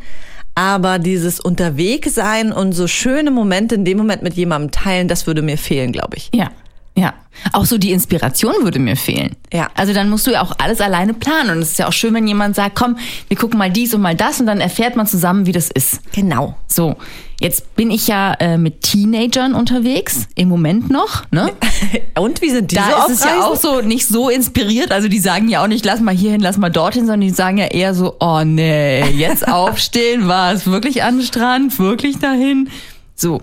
Aber 0.56 1.00
dieses 1.00 1.40
Unterwegssein 1.40 2.52
und 2.52 2.74
so 2.74 2.88
schöne 2.88 3.32
Momente 3.32 3.76
in 3.76 3.86
dem 3.86 3.98
Moment 3.98 4.22
mit 4.22 4.36
jemandem 4.36 4.72
teilen, 4.72 5.08
das 5.08 5.26
würde 5.26 5.42
mir 5.42 5.58
fehlen, 5.58 5.92
glaube 5.92 6.18
ich. 6.18 6.30
Ja, 6.34 6.52
ja. 6.96 7.14
Auch 7.52 7.66
so 7.66 7.80
die 7.80 7.92
Inspiration 7.92 8.54
würde 8.62 8.78
mir 8.78 8.96
fehlen. 8.96 9.36
Ja. 9.52 9.70
Also 9.76 9.94
dann 9.94 10.10
musst 10.10 10.28
du 10.28 10.32
ja 10.32 10.44
auch 10.44 10.54
alles 10.60 10.80
alleine 10.82 11.16
planen. 11.16 11.50
Und 11.50 11.60
es 11.60 11.72
ist 11.72 11.80
ja 11.80 11.88
auch 11.88 11.94
schön, 11.94 12.14
wenn 12.14 12.28
jemand 12.28 12.56
sagt, 12.56 12.76
komm, 12.76 12.98
wir 13.28 13.36
gucken 13.36 13.58
mal 13.58 13.72
dies 13.72 13.94
und 13.94 14.02
mal 14.02 14.16
das 14.16 14.40
und 14.40 14.46
dann 14.46 14.62
erfährt 14.62 14.96
man 14.96 15.08
zusammen, 15.08 15.48
wie 15.48 15.52
das 15.52 15.72
ist. 15.72 16.00
Genau. 16.14 16.56
So, 16.68 16.96
jetzt 17.40 17.76
bin 17.76 17.90
ich 17.90 18.08
ja 18.08 18.34
äh, 18.36 18.60
mit 18.60 18.82
Teenagern 18.84 19.56
unterwegs, 19.56 20.28
im 20.36 20.48
Moment 20.48 20.92
noch, 20.92 21.24
ne? 21.32 21.52
Und 22.16 22.42
wie 22.42 22.52
sind 22.52 22.72
die 22.72 22.76
da 22.76 22.84
so 22.84 22.90
ist 22.90 23.04
auf 23.04 23.10
es 23.10 23.24
ja 23.24 23.46
auch 23.46 23.56
so 23.56 23.82
nicht 23.82 24.08
so 24.08 24.30
inspiriert. 24.30 24.92
Also 24.92 25.08
die 25.08 25.20
sagen 25.20 25.50
ja 25.50 25.64
auch 25.64 25.68
nicht, 25.68 25.84
lass 25.86 26.00
mal 26.00 26.16
hierhin, 26.16 26.42
lass 26.42 26.58
mal 26.58 26.70
dorthin, 26.70 27.02
sondern 27.02 27.22
die 27.22 27.32
sagen 27.32 27.58
ja 27.58 27.66
eher 27.66 27.96
so, 27.96 28.16
oh 28.20 28.44
nee, 28.44 29.04
jetzt 29.10 29.48
aufstehen, 29.52 30.28
war 30.28 30.54
es 30.54 30.68
wirklich 30.68 31.04
an 31.04 31.18
den 31.18 31.26
Strand, 31.26 31.80
wirklich 31.80 32.20
dahin. 32.20 32.70
So. 33.16 33.42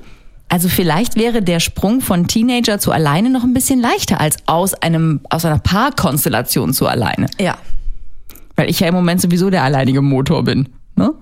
Also 0.50 0.69
vielleicht 0.69 1.14
wäre 1.14 1.43
der 1.43 1.61
Sprung 1.61 2.00
von 2.00 2.26
Teenager 2.26 2.81
zu 2.81 2.91
alleine 2.91 3.31
noch 3.31 3.44
ein 3.44 3.55
bisschen 3.55 3.81
leichter 3.81 4.20
als 4.20 4.37
aus 4.47 4.75
einem, 4.75 5.20
aus 5.31 5.44
einer 5.44 5.61
Paarkonstellation 5.61 6.75
zu 6.75 6.88
alleine. 6.88 7.26
Ja. 7.38 7.56
Weil 8.56 8.69
ich 8.69 8.81
ja 8.81 8.88
im 8.88 8.94
Moment 8.94 9.20
sowieso 9.20 9.49
der 9.49 9.62
alleinige 9.62 10.02
Motor 10.02 10.43
bin. 10.43 10.69
Ne? 10.97 11.14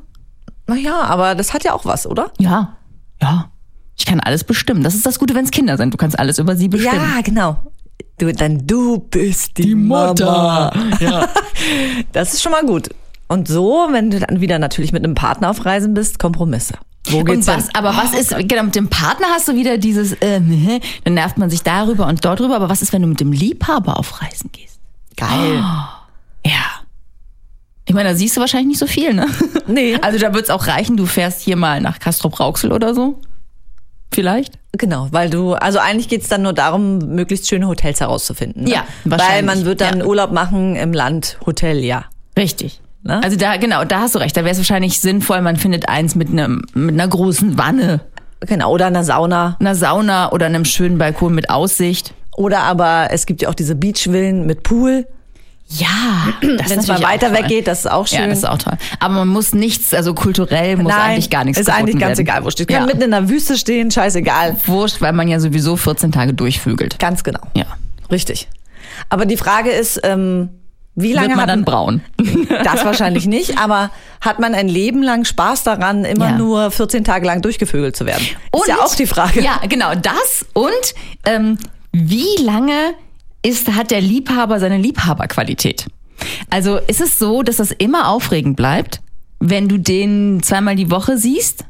Naja, 0.67 1.03
aber 1.03 1.35
das 1.35 1.53
hat 1.53 1.63
ja 1.63 1.75
auch 1.75 1.85
was, 1.85 2.07
oder? 2.07 2.33
Ja. 2.39 2.79
Ja. 3.21 3.51
Ich 3.99 4.07
kann 4.07 4.19
alles 4.21 4.45
bestimmen. 4.45 4.83
Das 4.83 4.95
ist 4.95 5.05
das 5.05 5.19
Gute, 5.19 5.35
wenn 5.35 5.45
es 5.45 5.51
Kinder 5.51 5.77
sind. 5.77 5.93
Du 5.93 5.99
kannst 5.99 6.19
alles 6.19 6.39
über 6.39 6.57
sie 6.57 6.69
bestimmen. 6.69 6.95
Ja, 6.95 7.21
genau. 7.23 7.59
Du, 8.17 8.33
dann 8.33 8.67
du 8.67 8.99
bist 8.99 9.59
die, 9.59 9.75
Mama. 9.75 10.73
Ja. 11.01 11.29
Das 12.13 12.33
ist 12.33 12.43
schon 12.43 12.53
mal 12.53 12.65
gut. 12.65 12.89
Und 13.27 13.47
so, 13.47 13.89
wenn 13.91 14.11
du 14.11 14.21
dann 14.21 14.41
wieder 14.41 14.59
natürlich 14.59 14.93
mit 14.93 15.05
einem 15.05 15.15
Partner 15.15 15.51
auf 15.51 15.67
Reisen 15.67 15.93
bist, 15.93 16.19
Kompromisse. 16.19 16.75
Wo 17.11 17.19
Und 17.19 17.27
geht's 17.27 17.47
was, 17.47 17.65
hin? 17.67 17.75
aber 17.75 17.97
was 17.97 18.15
ist, 18.15 18.35
genau, 18.49 18.63
mit 18.65 18.75
dem 18.75 18.89
Partner 18.89 19.27
hast 19.31 19.49
du 19.49 19.55
wieder 19.55 19.79
dieses, 19.79 20.13
äh, 20.15 20.41
ne, 20.41 20.81
dann 21.05 21.15
nervt 21.15 21.39
man 21.39 21.51
sich 21.51 21.63
darüber 21.63 22.07
und 22.07 22.25
dort 22.25 22.41
drüber, 22.41 22.57
aber 22.57 22.69
was 22.69 22.83
ist, 22.83 22.93
wenn 22.93 23.03
du 23.03 23.09
mit 23.09 23.21
dem 23.21 23.33
Liebhaber 23.33 23.99
auf 23.99 24.21
Reisen 24.23 24.51
gehst? 24.53 24.79
Geil. 25.17 25.63
Ja. 26.47 26.81
Ich 27.87 27.95
meine, 27.95 28.11
da 28.11 28.15
siehst 28.15 28.37
du 28.37 28.41
wahrscheinlich 28.41 28.69
nicht 28.69 28.79
so 28.79 28.87
viel, 28.87 29.15
ne? 29.15 29.27
Nee. 29.67 29.97
Also 30.01 30.19
da 30.19 30.33
wird's 30.33 30.49
auch 30.49 30.67
reichen, 30.67 30.97
du 30.97 31.05
fährst 31.05 31.43
hier 31.43 31.57
mal 31.57 31.81
nach 31.83 31.99
Castrop-Rauxel 31.99 32.73
oder 32.73 32.95
so. 32.95 33.21
Vielleicht? 34.15 34.59
Genau, 34.73 35.09
weil 35.11 35.29
du, 35.29 35.53
also 35.55 35.79
eigentlich 35.79 36.09
geht's 36.09 36.29
dann 36.29 36.43
nur 36.43 36.55
darum, 36.55 36.99
möglichst 36.99 37.49
schöne 37.49 37.69
Hotels 37.69 38.01
herauszufinden. 38.01 38.65
Ne? 38.65 38.71
Ja, 38.71 38.85
Weil 39.05 39.19
wahrscheinlich, 39.19 39.45
man 39.57 39.65
wird 39.67 39.81
dann 39.83 39.99
ja. 40.01 40.07
Urlaub 40.07 40.33
machen 40.33 40.77
im 40.77 40.93
Land 40.95 41.39
Hotel, 41.45 41.85
ja. 41.85 42.07
Richtig. 42.37 42.81
Ne? 43.09 43.21
Also 43.25 43.37
da, 43.37 43.57
genau, 43.57 43.85
da 43.85 44.01
hast 44.01 44.15
du 44.15 44.19
recht. 44.21 44.37
Da 44.37 44.43
wäre 44.43 44.53
es 44.53 44.59
wahrscheinlich 44.59 45.01
sinnvoll, 45.01 45.41
man 45.41 45.57
findet 45.57 45.89
eins 45.89 46.15
mit 46.15 46.29
einem, 46.29 46.63
mit 46.75 46.95
einer 46.95 47.09
großen 47.09 47.59
Wanne, 47.59 48.01
Genau, 48.41 48.71
oder 48.71 48.87
in 48.87 48.95
der 48.95 49.03
Sauna. 49.03 49.57
einer 49.59 49.75
Sauna 49.75 50.31
oder 50.31 50.47
einem 50.47 50.65
schönen 50.65 50.97
Balkon 50.99 51.35
mit 51.35 51.51
Aussicht. 51.51 52.15
Oder 52.37 52.61
aber 52.61 53.09
es 53.11 53.27
gibt 53.27 53.43
ja 53.43 53.49
auch 53.49 53.55
diese 53.55 53.75
Beachvillen 53.75 54.47
mit 54.47 54.63
Pool. 54.63 55.09
Ja, 55.71 55.89
Wenn 56.41 56.79
es 56.79 56.87
mal 56.87 57.03
weiter 57.03 57.33
weg 57.33 57.49
geht, 57.49 57.67
das 57.67 57.81
ist 57.81 57.91
auch 57.91 58.07
schön. 58.07 58.21
Ja, 58.21 58.27
das 58.29 58.39
ist 58.39 58.49
auch 58.49 58.59
toll. 58.59 58.75
Aber 59.01 59.15
man 59.15 59.29
muss 59.29 59.55
nichts, 59.55 59.93
also 59.93 60.15
kulturell 60.15 60.77
muss 60.77 60.93
eigentlich 60.93 61.31
gar 61.31 61.45
nichts 61.45 61.61
Ist 61.61 61.69
eigentlich 61.69 61.99
ganz 61.99 62.19
werden. 62.19 62.21
egal, 62.21 62.45
wo 62.45 62.51
steht. 62.51 62.69
Kann 62.69 62.83
Ja. 62.83 62.87
mitten 62.87 63.03
in 63.03 63.11
der 63.11 63.29
Wüste 63.29 63.59
stehen, 63.59 63.91
scheißegal. 63.91 64.57
Wurscht, 64.67 65.01
weil 65.01 65.13
man 65.13 65.27
ja 65.27 65.41
sowieso 65.41 65.77
14 65.77 66.13
Tage 66.13 66.33
durchvögelt. 66.33 66.99
Ganz 67.01 67.25
genau. 67.25 67.41
Ja. 67.55 67.65
Richtig. 68.11 68.49
Aber 69.09 69.27
die 69.27 69.37
Frage 69.37 69.71
ist, 69.71 70.01
ähm, 70.05 70.49
wie 71.01 71.13
lange 71.13 71.29
Wird 71.29 71.37
man 71.37 71.49
dann 71.49 71.65
braun? 71.65 72.01
Das 72.65 72.85
wahrscheinlich 72.85 73.27
nicht, 73.27 73.59
aber 73.59 73.91
hat 74.21 74.39
man 74.41 74.55
ein 74.55 74.69
Leben 74.69 75.03
lang 75.03 75.25
Spaß 75.25 75.63
daran, 75.63 76.05
immer 76.05 76.31
Ja. 76.31 76.37
nur 76.39 76.71
14 76.71 77.05
Tage 77.05 77.27
lang 77.27 77.41
durchgevögelt 77.43 77.97
zu 77.97 78.05
werden? 78.07 78.23
ist 78.23 78.69
ja 78.69 78.77
auch 78.77 78.95
die 78.95 79.07
Frage. 79.07 79.43
Ja, 79.43 79.61
genau, 79.69 79.95
das. 79.95 80.45
Und 80.55 80.95
ähm, 81.25 81.59
wie 81.93 82.43
lange 82.43 82.95
ist, 83.43 83.73
hat 83.75 83.91
der 83.91 84.01
Liebhaber 84.01 84.59
seine 84.61 84.79
Liebhaberqualität? 84.79 85.87
Also 86.51 86.79
ist 86.79 87.01
es 87.01 87.19
so, 87.19 87.43
dass 87.43 87.57
das 87.57 87.71
immer 87.71 88.09
aufregend 88.09 88.57
bleibt, 88.57 89.01
wenn 89.39 89.69
du 89.69 89.79
den 89.79 90.43
zweimal 90.43 90.75
die 90.75 90.91
Woche 90.91 91.17
siehst? 91.17 91.65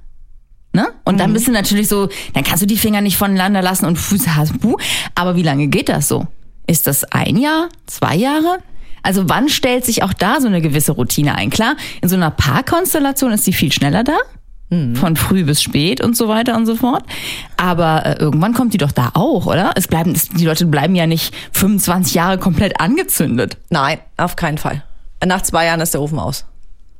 Ne? 0.72 0.86
Und 1.04 1.14
Mhm. 1.16 1.18
dann 1.18 1.32
bist 1.34 1.48
du 1.48 1.52
natürlich 1.52 1.88
so, 1.88 2.08
dann 2.34 2.44
kannst 2.44 2.62
du 2.62 2.66
die 2.66 2.76
Finger 2.78 3.00
nicht 3.02 3.16
voneinander 3.18 3.60
lassen 3.62 3.84
und 3.84 3.96
Füße 3.96 4.36
hast 4.36 4.54
du. 4.62 4.78
Aber 5.14 5.36
wie 5.36 5.42
lange 5.42 5.66
geht 5.68 5.88
das 5.90 6.08
so? 6.08 6.26
Ist 6.66 6.86
das 6.86 7.04
ein 7.04 7.36
Jahr, 7.36 7.68
zwei 7.86 8.14
Jahre? 8.16 8.58
Also 9.02 9.28
wann 9.28 9.48
stellt 9.48 9.84
sich 9.84 10.02
auch 10.02 10.12
da 10.12 10.40
so 10.40 10.46
eine 10.46 10.60
gewisse 10.60 10.92
Routine 10.92 11.34
ein? 11.34 11.50
Klar, 11.50 11.76
in 12.02 12.08
so 12.08 12.16
einer 12.16 12.30
Paarkonstellation 12.30 13.32
ist 13.32 13.46
die 13.46 13.52
viel 13.52 13.72
schneller 13.72 14.04
da. 14.04 14.16
Von 14.96 15.16
früh 15.16 15.44
bis 15.44 15.62
spät 15.62 16.02
und 16.02 16.14
so 16.14 16.28
weiter 16.28 16.54
und 16.54 16.66
so 16.66 16.76
fort. 16.76 17.02
Aber 17.56 18.04
äh, 18.04 18.18
irgendwann 18.18 18.52
kommt 18.52 18.74
die 18.74 18.78
doch 18.78 18.92
da 18.92 19.12
auch, 19.14 19.46
oder? 19.46 19.72
Es 19.76 19.88
bleiben, 19.88 20.12
es, 20.12 20.28
die 20.28 20.44
Leute 20.44 20.66
bleiben 20.66 20.94
ja 20.94 21.06
nicht 21.06 21.34
25 21.52 22.12
Jahre 22.12 22.36
komplett 22.36 22.78
angezündet. 22.78 23.56
Nein, 23.70 23.98
auf 24.18 24.36
keinen 24.36 24.58
Fall. 24.58 24.82
Nach 25.24 25.40
zwei 25.40 25.64
Jahren 25.64 25.80
ist 25.80 25.94
der 25.94 26.02
Ofen 26.02 26.18
aus. 26.18 26.44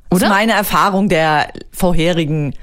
Das 0.09 0.17
Oder? 0.17 0.29
ist 0.29 0.33
meine 0.33 0.53
Erfahrung 0.53 1.11
der 1.11 1.49
vorherigen 1.71 2.55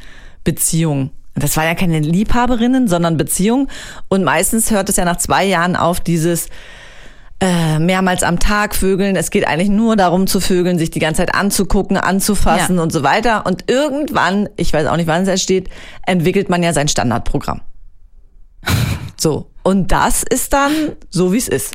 Beziehung. 0.43 1.11
Das 1.35 1.55
war 1.55 1.65
ja 1.65 1.75
keine 1.75 1.99
Liebhaberinnen, 1.99 2.87
sondern 2.87 3.15
Beziehung. 3.15 3.67
Und 4.07 4.23
meistens 4.23 4.71
hört 4.71 4.89
es 4.89 4.95
ja 4.95 5.05
nach 5.05 5.17
zwei 5.17 5.45
Jahren 5.45 5.75
auf 5.75 5.99
dieses 5.99 6.47
äh, 7.41 7.79
mehrmals 7.79 8.23
am 8.23 8.39
Tag 8.39 8.75
vögeln. 8.75 9.15
Es 9.15 9.29
geht 9.29 9.45
eigentlich 9.47 9.69
nur 9.69 9.95
darum 9.95 10.25
zu 10.27 10.39
vögeln, 10.39 10.77
sich 10.79 10.89
die 10.89 10.99
ganze 10.99 11.19
Zeit 11.21 11.35
anzugucken, 11.35 11.97
anzufassen 11.97 12.77
Ja. 12.77 12.83
und 12.83 12.91
so 12.93 13.03
weiter. 13.03 13.45
Und 13.45 13.69
irgendwann, 13.69 14.47
ich 14.55 14.71
weiß 14.73 14.87
auch 14.87 14.95
nicht, 14.95 15.07
wann 15.07 15.23
es 15.23 15.27
entsteht, 15.27 15.69
entwickelt 16.05 16.49
man 16.49 16.63
ja 16.63 16.73
sein 16.73 16.87
Standardprogramm. 16.87 17.61
So. 19.17 19.49
Und 19.63 19.91
das 19.93 20.23
ist 20.23 20.51
dann 20.53 20.71
so, 21.09 21.31
wie 21.33 21.37
es 21.37 21.47
ist. 21.47 21.73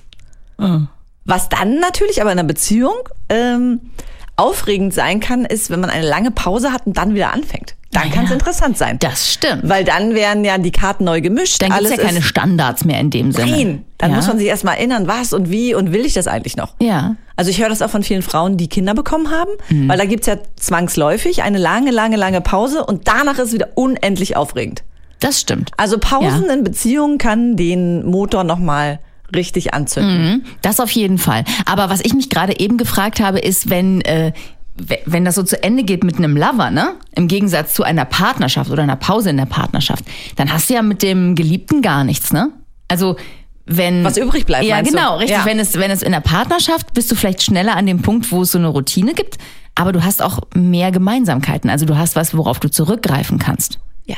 Was 1.24 1.48
dann 1.48 1.80
natürlich 1.80 2.20
aber 2.20 2.30
in 2.30 2.38
einer 2.38 2.46
Beziehung 2.46 2.92
ähm, 3.30 3.80
aufregend 4.36 4.92
sein 4.94 5.20
kann, 5.20 5.44
ist, 5.46 5.70
wenn 5.70 5.80
man 5.80 5.88
eine 5.90 6.06
lange 6.06 6.30
Pause 6.30 6.70
hat 6.72 6.86
und 6.86 6.96
dann 6.98 7.14
wieder 7.14 7.32
anfängt. 7.32 7.76
Dann 7.92 8.08
Ja. 8.08 8.14
kann 8.14 8.24
es 8.26 8.30
interessant 8.30 8.78
sein. 8.78 8.98
Das 9.00 9.32
stimmt. 9.32 9.62
Weil 9.68 9.82
dann 9.84 10.14
werden 10.14 10.44
ja 10.44 10.58
die 10.58 10.70
Karten 10.70 11.02
neu 11.04 11.20
gemischt. 11.20 11.60
Dann 11.60 11.70
gibt 11.72 11.82
es 11.86 11.90
ja 11.90 11.96
keine 11.96 12.22
Standards 12.22 12.84
mehr 12.84 13.00
in 13.00 13.10
dem 13.10 13.32
Sinne. 13.32 13.50
Nein, 13.50 13.84
dann 13.98 14.10
ja. 14.10 14.16
muss 14.16 14.28
man 14.28 14.38
sich 14.38 14.46
erstmal 14.46 14.76
erinnern, 14.76 15.08
was 15.08 15.32
und 15.32 15.50
wie 15.50 15.74
und 15.74 15.92
will 15.92 16.06
ich 16.06 16.12
das 16.14 16.28
eigentlich 16.28 16.56
noch? 16.56 16.74
Ja. 16.80 17.16
Also 17.34 17.50
ich 17.50 17.60
höre 17.60 17.68
das 17.68 17.82
auch 17.82 17.90
von 17.90 18.02
vielen 18.04 18.22
Frauen, 18.22 18.56
die 18.56 18.68
Kinder 18.68 18.94
bekommen 18.94 19.30
haben, 19.32 19.50
Mhm. 19.70 19.88
weil 19.88 19.98
da 19.98 20.04
gibt's 20.04 20.28
ja 20.28 20.36
zwangsläufig 20.56 21.42
eine 21.42 21.58
lange, 21.58 21.90
lange, 21.90 22.16
lange 22.16 22.40
Pause 22.40 22.84
und 22.84 23.08
danach 23.08 23.34
ist 23.38 23.48
es 23.48 23.52
wieder 23.54 23.68
unendlich 23.74 24.36
aufregend. 24.36 24.82
Das 25.18 25.40
stimmt. 25.40 25.72
Also 25.76 25.98
Pausen 25.98 26.46
Ja. 26.46 26.54
in 26.54 26.62
Beziehungen 26.64 27.18
kann 27.18 27.56
den 27.56 28.06
Motor 28.06 28.44
nochmal 28.44 29.00
richtig 29.34 29.74
anzünden. 29.74 30.22
Mhm. 30.30 30.42
Das 30.62 30.80
auf 30.80 30.90
jeden 30.92 31.18
Fall. 31.18 31.44
Aber 31.66 31.90
was 31.90 32.00
ich 32.04 32.14
mich 32.14 32.30
gerade 32.30 32.58
eben 32.60 32.78
gefragt 32.78 33.20
habe, 33.20 33.38
ist, 33.40 33.68
wenn, 33.68 34.00
äh, 34.02 34.32
wenn 35.06 35.24
das 35.24 35.34
so 35.34 35.42
zu 35.42 35.62
Ende 35.62 35.82
geht 35.84 36.04
mit 36.04 36.16
einem 36.18 36.36
Lover, 36.36 36.70
ne? 36.70 36.94
Im 37.14 37.28
Gegensatz 37.28 37.74
zu 37.74 37.82
einer 37.82 38.04
Partnerschaft 38.04 38.70
oder 38.70 38.82
einer 38.82 38.96
Pause 38.96 39.30
in 39.30 39.36
der 39.36 39.46
Partnerschaft, 39.46 40.04
dann 40.36 40.52
hast 40.52 40.70
du 40.70 40.74
ja 40.74 40.82
mit 40.82 41.02
dem 41.02 41.34
Geliebten 41.34 41.82
gar 41.82 42.04
nichts, 42.04 42.32
ne? 42.32 42.50
Also 42.88 43.16
wenn 43.66 44.02
Was 44.04 44.16
übrig 44.16 44.46
bleibt, 44.46 44.64
Ja, 44.64 44.76
meinst 44.76 44.92
du? 44.92 44.96
genau, 44.96 45.16
richtig. 45.18 45.36
Ja. 45.38 45.44
Wenn 45.44 45.58
es 45.60 45.74
wenn 45.78 45.90
es 45.90 46.02
in 46.02 46.12
der 46.12 46.20
Partnerschaft 46.20 46.92
bist 46.94 47.10
du 47.10 47.14
vielleicht 47.14 47.42
schneller 47.42 47.76
an 47.76 47.86
dem 47.86 48.02
Punkt, 48.02 48.30
wo 48.32 48.42
es 48.42 48.52
so 48.52 48.58
eine 48.58 48.66
Routine 48.68 49.14
gibt, 49.14 49.38
aber 49.76 49.92
du 49.92 50.02
hast 50.02 50.22
auch 50.22 50.40
mehr 50.54 50.90
Gemeinsamkeiten. 50.90 51.70
Also 51.70 51.86
du 51.86 51.96
hast 51.96 52.16
was, 52.16 52.36
worauf 52.36 52.58
du 52.58 52.68
zurückgreifen 52.70 53.38
kannst. 53.38 53.78
Ja, 54.06 54.16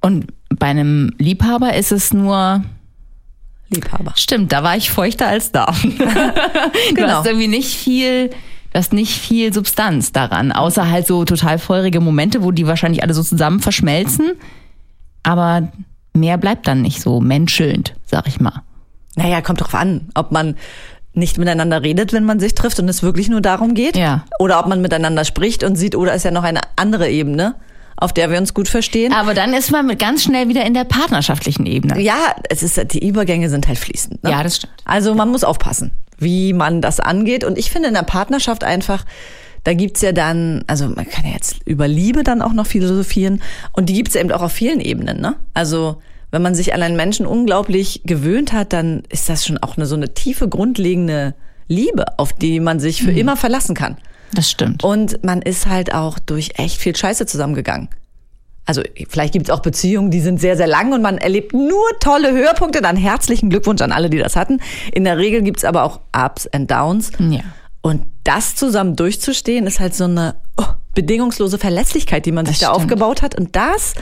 Und 0.00 0.26
bei 0.48 0.66
einem 0.66 1.12
Liebhaber 1.18 1.74
ist 1.74 1.92
es 1.92 2.12
nur 2.12 2.64
Liebhaber. 3.70 4.12
Stimmt, 4.16 4.50
da 4.52 4.62
war 4.62 4.76
ich 4.76 4.90
feuchter 4.90 5.28
als 5.28 5.52
da. 5.52 5.66
Du 5.82 6.94
Genau. 6.94 7.08
hast 7.18 7.26
irgendwie 7.26 7.48
nicht 7.48 7.76
viel, 7.76 8.30
du 8.72 8.78
hast 8.78 8.92
nicht 8.92 9.18
viel 9.18 9.52
Substanz 9.52 10.12
daran, 10.12 10.52
außer 10.52 10.90
halt 10.90 11.06
so 11.06 11.24
total 11.24 11.58
feurige 11.58 12.00
Momente, 12.00 12.42
wo 12.42 12.50
die 12.50 12.66
wahrscheinlich 12.66 13.02
alle 13.02 13.14
so 13.14 13.22
zusammen 13.22 13.60
verschmelzen. 13.60 14.32
Aber 15.22 15.68
mehr 16.12 16.38
bleibt 16.38 16.66
dann 16.66 16.82
nicht 16.82 17.00
so 17.00 17.20
menschelnd, 17.20 17.94
sag 18.04 18.26
ich 18.28 18.40
mal. 18.40 18.62
Naja, 19.16 19.40
kommt 19.40 19.60
drauf 19.60 19.74
an, 19.74 20.08
ob 20.14 20.32
man 20.32 20.56
nicht 21.12 21.38
miteinander 21.38 21.82
redet, 21.82 22.12
wenn 22.12 22.24
man 22.24 22.38
sich 22.38 22.54
trifft 22.54 22.78
und 22.78 22.88
es 22.88 23.02
wirklich 23.02 23.28
nur 23.28 23.40
darum 23.40 23.74
geht. 23.74 23.96
Ja. 23.96 24.24
Oder 24.38 24.60
ob 24.60 24.66
man 24.66 24.80
miteinander 24.80 25.24
spricht 25.24 25.64
und 25.64 25.76
sieht, 25.76 25.96
oder 25.96 26.14
ist 26.14 26.24
ja 26.24 26.30
noch 26.30 26.44
eine 26.44 26.60
andere 26.76 27.10
Ebene, 27.10 27.56
auf 27.96 28.12
der 28.12 28.30
wir 28.30 28.38
uns 28.38 28.54
gut 28.54 28.68
verstehen. 28.68 29.12
Aber 29.12 29.34
dann 29.34 29.52
ist 29.52 29.72
man 29.72 29.98
ganz 29.98 30.22
schnell 30.22 30.48
wieder 30.48 30.64
in 30.64 30.74
der 30.74 30.84
partnerschaftlichen 30.84 31.66
Ebene. 31.66 32.00
Ja, 32.00 32.36
es 32.48 32.62
ist, 32.62 32.80
die 32.92 33.06
Übergänge 33.06 33.50
sind 33.50 33.66
halt 33.66 33.78
fließend. 33.78 34.22
Ne? 34.22 34.30
Ja, 34.30 34.42
das 34.42 34.56
stimmt. 34.56 34.74
Also 34.84 35.14
man 35.14 35.30
muss 35.30 35.42
aufpassen, 35.42 35.90
wie 36.18 36.52
man 36.52 36.80
das 36.80 37.00
angeht. 37.00 37.44
Und 37.44 37.58
ich 37.58 37.70
finde 37.70 37.88
in 37.88 37.94
der 37.94 38.02
Partnerschaft 38.02 38.64
einfach, 38.64 39.04
da 39.64 39.74
gibt's 39.74 40.00
ja 40.02 40.12
dann, 40.12 40.64
also 40.66 40.88
man 40.88 41.08
kann 41.08 41.24
ja 41.24 41.32
jetzt 41.32 41.56
über 41.66 41.88
Liebe 41.88 42.24
dann 42.24 42.42
auch 42.42 42.52
noch 42.52 42.66
philosophieren. 42.66 43.42
Und 43.72 43.88
die 43.88 43.94
gibt's 43.94 44.14
eben 44.14 44.30
auch 44.32 44.42
auf 44.42 44.52
vielen 44.52 44.80
Ebenen. 44.80 45.20
Ne? 45.20 45.36
Also 45.54 46.00
wenn 46.30 46.42
man 46.42 46.54
sich 46.54 46.74
an 46.74 46.82
einen 46.82 46.96
Menschen 46.96 47.26
unglaublich 47.26 48.02
gewöhnt 48.04 48.52
hat, 48.52 48.72
dann 48.72 49.02
ist 49.08 49.28
das 49.28 49.46
schon 49.46 49.58
auch 49.58 49.76
eine 49.76 49.86
so 49.86 49.96
eine 49.96 50.14
tiefe, 50.14 50.48
grundlegende 50.48 51.34
Liebe, 51.68 52.18
auf 52.18 52.32
die 52.32 52.60
man 52.60 52.80
sich 52.80 53.02
für 53.02 53.12
immer 53.12 53.36
verlassen 53.36 53.74
kann. 53.74 53.96
Das 54.34 54.50
stimmt. 54.50 54.84
Und 54.84 55.24
man 55.24 55.42
ist 55.42 55.66
halt 55.66 55.94
auch 55.94 56.18
durch 56.18 56.52
echt 56.56 56.80
viel 56.80 56.94
Scheiße 56.94 57.26
zusammengegangen. 57.26 57.88
Also 58.68 58.82
vielleicht 59.08 59.32
gibt 59.32 59.48
es 59.48 59.50
auch 59.50 59.60
Beziehungen, 59.60 60.10
die 60.10 60.20
sind 60.20 60.42
sehr, 60.42 60.54
sehr 60.54 60.66
lang 60.66 60.92
und 60.92 61.00
man 61.00 61.16
erlebt 61.16 61.54
nur 61.54 61.86
tolle 62.00 62.32
Höhepunkte. 62.32 62.82
Dann 62.82 62.96
herzlichen 62.96 63.48
Glückwunsch 63.48 63.80
an 63.80 63.92
alle, 63.92 64.10
die 64.10 64.18
das 64.18 64.36
hatten. 64.36 64.60
In 64.92 65.04
der 65.04 65.16
Regel 65.16 65.40
gibt 65.40 65.60
es 65.60 65.64
aber 65.64 65.84
auch 65.84 66.00
Ups 66.14 66.46
and 66.48 66.70
Downs. 66.70 67.10
Ja. 67.18 67.40
Und 67.80 68.02
das 68.24 68.56
zusammen 68.56 68.94
durchzustehen, 68.94 69.66
ist 69.66 69.80
halt 69.80 69.94
so 69.94 70.04
eine 70.04 70.34
oh, 70.58 70.66
bedingungslose 70.94 71.56
Verlässlichkeit, 71.56 72.26
die 72.26 72.32
man 72.32 72.44
sich 72.44 72.58
da 72.58 72.66
stimmt. 72.66 72.82
aufgebaut 72.82 73.22
hat. 73.22 73.36
Und 73.36 73.56
das 73.56 73.94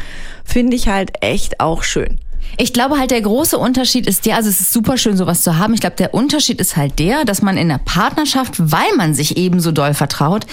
finde 0.44 0.74
ich 0.74 0.88
halt 0.88 1.12
echt 1.20 1.60
auch 1.60 1.84
schön. 1.84 2.18
Ich 2.58 2.72
glaube 2.72 2.98
halt, 2.98 3.12
der 3.12 3.20
große 3.20 3.56
Unterschied 3.58 4.08
ist 4.08 4.26
der, 4.26 4.34
also 4.34 4.48
es 4.48 4.60
ist 4.60 4.72
super 4.72 4.98
schön, 4.98 5.16
sowas 5.16 5.42
zu 5.42 5.58
haben. 5.58 5.74
Ich 5.74 5.80
glaube, 5.80 5.94
der 5.94 6.12
Unterschied 6.12 6.60
ist 6.60 6.76
halt 6.76 6.98
der, 6.98 7.24
dass 7.24 7.40
man 7.40 7.56
in 7.56 7.68
der 7.68 7.78
Partnerschaft, 7.78 8.54
weil 8.58 8.96
man 8.96 9.14
sich 9.14 9.36
eben 9.36 9.60
so 9.60 9.70
doll 9.70 9.94
vertraut, 9.94 10.44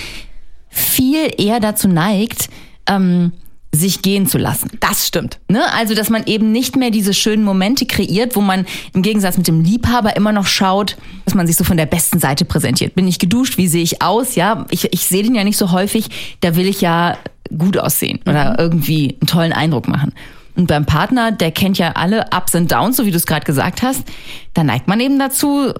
viel 0.69 1.33
eher 1.35 1.59
dazu 1.59 1.87
neigt, 1.87 2.49
ähm, 2.87 3.31
sich 3.73 4.03
gehen 4.03 4.27
zu 4.27 4.37
lassen. 4.37 4.69
Das 4.79 5.07
stimmt. 5.07 5.39
Ne? 5.49 5.61
Also, 5.73 5.95
dass 5.95 6.09
man 6.09 6.25
eben 6.25 6.51
nicht 6.51 6.75
mehr 6.75 6.91
diese 6.91 7.13
schönen 7.13 7.43
Momente 7.43 7.87
kreiert, 7.87 8.35
wo 8.35 8.41
man 8.41 8.65
im 8.93 9.01
Gegensatz 9.01 9.35
mit 9.35 9.47
dem 9.47 9.61
Liebhaber 9.61 10.15
immer 10.15 10.31
noch 10.31 10.45
schaut, 10.45 10.95
dass 11.25 11.33
man 11.33 11.47
sich 11.47 11.55
so 11.55 11.63
von 11.63 11.77
der 11.77 11.87
besten 11.87 12.19
Seite 12.19 12.45
präsentiert. 12.45 12.93
Bin 12.93 13.07
ich 13.07 13.17
geduscht? 13.17 13.57
Wie 13.57 13.67
sehe 13.67 13.81
ich 13.81 14.01
aus? 14.01 14.35
Ja, 14.35 14.65
ich, 14.69 14.93
ich 14.93 15.07
sehe 15.07 15.23
den 15.23 15.33
ja 15.33 15.43
nicht 15.43 15.57
so 15.57 15.71
häufig. 15.71 16.37
Da 16.41 16.55
will 16.55 16.67
ich 16.67 16.81
ja 16.81 17.17
gut 17.57 17.77
aussehen 17.77 18.19
oder 18.27 18.57
irgendwie 18.59 19.17
einen 19.19 19.27
tollen 19.27 19.53
Eindruck 19.53 19.87
machen. 19.87 20.13
Und 20.55 20.67
beim 20.67 20.85
Partner, 20.85 21.31
der 21.31 21.51
kennt 21.51 21.79
ja 21.79 21.93
alle 21.93 22.27
Ups 22.35 22.53
und 22.53 22.71
Downs, 22.71 22.97
so 22.97 23.05
wie 23.05 23.11
du 23.11 23.17
es 23.17 23.25
gerade 23.25 23.45
gesagt 23.45 23.81
hast, 23.81 24.03
da 24.53 24.63
neigt 24.63 24.87
man 24.87 24.99
eben 24.99 25.17
dazu, 25.17 25.73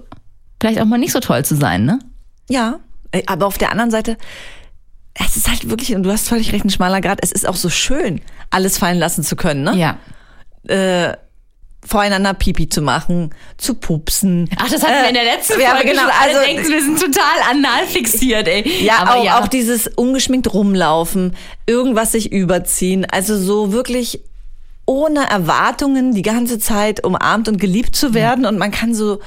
vielleicht 0.60 0.82
auch 0.82 0.86
mal 0.86 0.98
nicht 0.98 1.12
so 1.12 1.20
toll 1.20 1.46
zu 1.46 1.56
sein, 1.56 1.86
ne? 1.86 2.00
Ja, 2.50 2.80
aber 3.28 3.46
auf 3.46 3.60
der 3.60 3.72
anderen 3.72 3.92
Seite, 3.92 4.18
es 5.14 5.38
ist 5.38 5.50
halt 5.50 5.70
wirklich, 5.70 5.96
und 5.96 6.04
du 6.04 6.12
hast 6.12 6.28
völlig 6.28 6.54
recht, 6.54 6.66
ein 6.66 6.70
schmaler 6.70 7.02
Grad, 7.02 7.20
es 7.22 7.32
ist 7.32 7.48
auch 7.48 7.56
so 7.56 7.70
schön, 7.70 8.22
alles 8.50 8.78
fallen 8.78 8.98
lassen 8.98 9.24
zu 9.24 9.36
können, 9.36 9.64
ne? 9.64 9.76
Ja. 9.76 9.98
Äh, 10.68 11.18
voreinander 11.86 12.34
Pipi 12.34 12.70
zu 12.70 12.82
machen, 12.82 13.32
zu 13.58 13.76
pupsen. 13.76 14.50
Ach, 14.58 14.70
das 14.70 14.82
hatten 14.84 15.02
wir 15.02 15.10
in 15.10 15.16
der 15.16 15.26
letzten 15.26 15.60
ja, 15.60 15.72
Folge 15.72 15.90
genau, 15.90 16.04
schon. 16.04 16.12
Alle 16.12 16.40
also- 16.40 16.46
denken, 16.46 16.70
wir 16.70 16.82
sind 16.82 17.00
total 17.00 17.52
anal 17.52 17.86
fixiert, 17.88 18.48
ey. 18.48 18.84
Ja, 18.84 19.00
Aber 19.00 19.16
auch, 19.18 19.42
auch 19.42 19.48
dieses 19.48 19.88
ungeschminkt 19.88 20.54
rumlaufen, 20.54 21.36
irgendwas 21.66 22.14
sich 22.14 22.32
überziehen, 22.32 23.06
also 23.10 23.38
so 23.38 23.74
wirklich 23.74 24.22
ohne 24.86 25.30
Erwartungen 25.30 26.14
die 26.14 26.22
ganze 26.22 26.60
Zeit 26.60 27.04
umarmt 27.04 27.48
und 27.48 27.58
geliebt 27.58 27.96
zu 27.96 28.14
werden 28.14 28.46
und 28.46 28.58
man 28.58 28.72
kann 28.72 28.94
so 28.94 29.20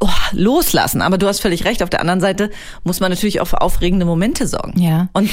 oh, 0.00 0.08
loslassen. 0.32 1.02
Aber 1.02 1.18
du 1.18 1.26
hast 1.26 1.40
völlig 1.40 1.64
recht. 1.64 1.82
Auf 1.82 1.90
der 1.90 2.00
anderen 2.00 2.20
Seite 2.20 2.50
muss 2.84 3.00
man 3.00 3.10
natürlich 3.10 3.40
auch 3.40 3.46
für 3.46 3.60
aufregende 3.60 4.06
Momente 4.06 4.46
sorgen. 4.46 4.80
Ja. 4.80 5.08
Und 5.12 5.30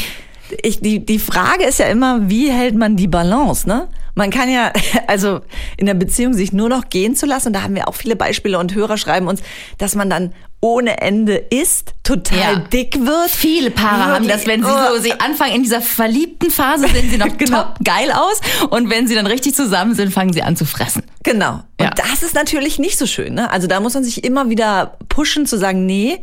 ich, 0.62 0.80
die, 0.80 1.06
die 1.06 1.20
Frage 1.20 1.66
ist 1.66 1.80
ja 1.80 1.88
immer, 1.88 2.30
wie 2.30 2.52
hält 2.52 2.76
man 2.76 2.96
die 2.96 3.08
Balance, 3.08 3.68
ne? 3.68 3.88
Man 4.14 4.30
kann 4.30 4.50
ja, 4.50 4.72
also 5.08 5.42
in 5.78 5.86
der 5.86 5.94
Beziehung 5.94 6.34
sich 6.34 6.54
nur 6.54 6.70
noch 6.70 6.90
gehen 6.90 7.16
zu 7.16 7.26
lassen, 7.26 7.48
und 7.48 7.54
da 7.54 7.64
haben 7.64 7.76
wir 7.76 7.88
auch 7.88 7.96
viele 7.96 8.16
Beispiele 8.16 8.60
und 8.60 8.74
Hörer 8.74 8.98
schreiben 8.98 9.28
uns, 9.28 9.42
dass 9.78 9.96
man 9.96 10.10
dann 10.10 10.34
ohne 10.66 11.00
Ende 11.02 11.36
isst, 11.36 11.94
total 12.04 12.38
Ja. 12.40 12.56
dick 12.56 12.96
wird. 13.00 13.30
Viele 13.30 13.70
Paare 13.70 14.06
haben 14.06 14.28
das, 14.28 14.48
wenn 14.48 14.64
sie 14.64 14.70
Oh. 14.70 14.96
so 14.96 15.02
sie 15.02 15.14
anfangen 15.20 15.54
in 15.54 15.64
dieser 15.64 15.80
verliebten 15.82 16.50
Phase, 16.50 16.88
sehen 16.88 17.10
sie 17.12 17.18
noch 17.20 17.38
Genau. 17.38 17.64
top 17.64 17.76
geil 17.84 18.12
aus 18.12 18.42
und 18.72 18.90
wenn 18.90 19.08
sie 19.08 19.14
dann 19.14 19.28
richtig 19.28 19.54
zusammen 19.54 19.94
sind, 19.94 20.12
fangen 20.12 20.34
sie 20.34 20.42
an 20.42 20.56
zu 20.56 20.66
fressen. 20.66 21.04
Genau. 21.24 21.54
Und 21.80 21.86
Ja. 21.86 21.92
das 21.92 22.24
ist 22.24 22.34
natürlich 22.34 22.80
nicht 22.80 22.98
so 22.98 23.06
schön. 23.06 23.36
Ne? 23.36 23.52
Also 23.52 23.68
da 23.68 23.80
muss 23.80 23.94
man 23.94 24.04
sich 24.04 24.24
immer 24.24 24.50
wieder 24.50 24.98
pushen 25.08 25.46
zu 25.46 25.58
sagen, 25.60 25.86
nee. 25.86 26.20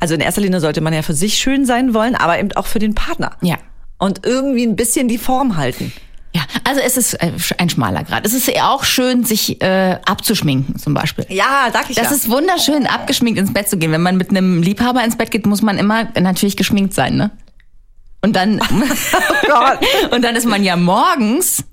Also 0.00 0.14
in 0.14 0.20
erster 0.20 0.42
Linie 0.42 0.60
sollte 0.60 0.80
man 0.82 0.92
ja 0.92 1.00
für 1.02 1.14
sich 1.14 1.38
schön 1.38 1.64
sein 1.64 1.94
wollen, 1.94 2.14
aber 2.14 2.38
eben 2.38 2.52
auch 2.52 2.66
für 2.66 2.78
den 2.78 2.94
Partner. 2.94 3.32
Ja. 3.40 3.56
Und 3.98 4.26
irgendwie 4.26 4.64
ein 4.64 4.76
bisschen 4.76 5.08
die 5.08 5.18
Form 5.18 5.56
halten. 5.56 5.92
Ja, 6.38 6.44
also 6.62 6.80
es 6.80 6.96
ist 6.96 7.14
äh, 7.14 7.32
ein 7.58 7.68
schmaler 7.68 8.04
Grad. 8.04 8.24
Es 8.24 8.32
ist 8.32 8.46
ja 8.46 8.70
auch 8.70 8.84
schön, 8.84 9.24
sich 9.24 9.60
äh, 9.60 9.98
abzuschminken 10.04 10.78
zum 10.78 10.94
Beispiel. 10.94 11.26
Ja, 11.28 11.68
sag 11.72 11.90
ich 11.90 11.96
Das 11.96 12.10
ja. 12.10 12.16
ist 12.16 12.30
wunderschön, 12.30 12.86
abgeschminkt 12.86 13.40
ins 13.40 13.52
Bett 13.52 13.68
zu 13.68 13.76
gehen. 13.76 13.90
Wenn 13.90 14.02
man 14.02 14.16
mit 14.16 14.30
einem 14.30 14.62
Liebhaber 14.62 15.02
ins 15.02 15.16
Bett 15.16 15.32
geht, 15.32 15.46
muss 15.46 15.62
man 15.62 15.78
immer 15.78 16.08
natürlich 16.20 16.56
geschminkt 16.56 16.94
sein, 16.94 17.16
ne? 17.16 17.32
Und 18.20 18.36
dann, 18.36 18.58
Gott. 19.46 19.80
und 20.12 20.22
dann 20.22 20.36
ist 20.36 20.46
man 20.46 20.62
ja 20.62 20.76
morgens, 20.76 21.64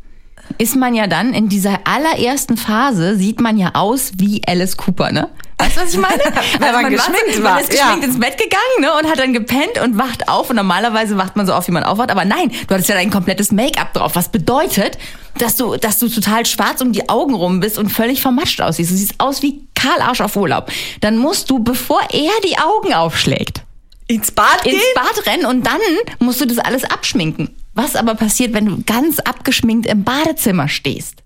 ist 0.58 0.76
man 0.76 0.96
ja 0.96 1.08
dann 1.08 1.34
in 1.34 1.50
dieser 1.50 1.80
allerersten 1.86 2.58
Phase, 2.58 3.16
sieht 3.16 3.42
man 3.42 3.58
ja 3.58 3.72
aus 3.74 4.14
wie 4.18 4.42
Alice 4.48 4.78
Cooper, 4.78 5.12
ne? 5.12 5.30
Weißt 5.58 5.78
du, 5.78 5.82
was 5.82 5.94
ich 5.94 6.00
meine? 6.00 6.22
Also 6.60 6.82
man 6.82 6.92
geschminkt 6.92 7.36
man 7.36 7.44
war, 7.44 7.62
ist 7.62 7.70
geschminkt 7.70 8.02
ja. 8.02 8.08
ins 8.08 8.20
Bett 8.20 8.38
gegangen 8.38 8.82
ne, 8.82 8.92
und 8.94 9.10
hat 9.10 9.20
dann 9.20 9.34
gepennt 9.34 9.80
und 9.84 9.98
wacht 9.98 10.28
auf. 10.28 10.50
Und 10.50 10.58
normalerweise 10.58 11.18
wacht 11.18 11.36
man 11.36 11.46
so 11.46 11.54
auf, 11.54 11.68
wie 11.68 11.72
man 11.72 11.84
aufwacht. 11.84 12.12
Aber 12.12 12.26
nein, 12.26 12.52
du 12.68 12.74
hattest 12.74 12.90
ja 12.90 12.96
dein 12.96 13.10
komplettes 13.10 13.52
Make-up 13.52 13.94
drauf. 13.94 14.16
Was 14.16 14.30
bedeutet, 14.30 14.98
dass 15.38 15.56
du, 15.56 15.78
dass 15.78 16.00
du 16.00 16.10
total 16.10 16.46
schwarz 16.46 16.82
um 16.82 16.92
die 16.92 17.08
Augen 17.10 17.34
rum 17.34 17.60
bist 17.60 17.78
und 17.78 17.90
völlig 17.90 18.22
vermatscht 18.22 18.62
aussiehst. 18.62 18.92
Du 18.92 18.96
siehst 18.96 19.16
aus 19.18 19.42
wie 19.42 19.66
Karl 19.76 20.02
Arsch 20.02 20.22
auf 20.22 20.36
Urlaub. 20.36 20.72
Dann 21.02 21.18
musst 21.18 21.50
du, 21.50 21.60
bevor 21.60 22.02
er 22.12 22.32
die 22.44 22.58
Augen 22.58 22.94
aufschlägt, 22.94 23.62
Ins 24.08 24.32
Bad 24.32 24.64
gehen? 24.64 24.76
ins 24.76 24.84
Bad 24.94 25.26
rennen 25.26 25.46
und 25.46 25.66
dann 25.66 25.80
musst 26.20 26.40
du 26.40 26.46
das 26.46 26.60
alles 26.60 26.84
abschminken. 26.84 27.50
Was 27.76 27.96
aber 27.96 28.16
passiert, 28.16 28.54
wenn 28.54 28.66
du 28.66 28.82
ganz 28.86 29.20
abgeschminkt 29.20 29.86
im 29.86 30.04
Badezimmer 30.04 30.68
stehst? 30.68 31.22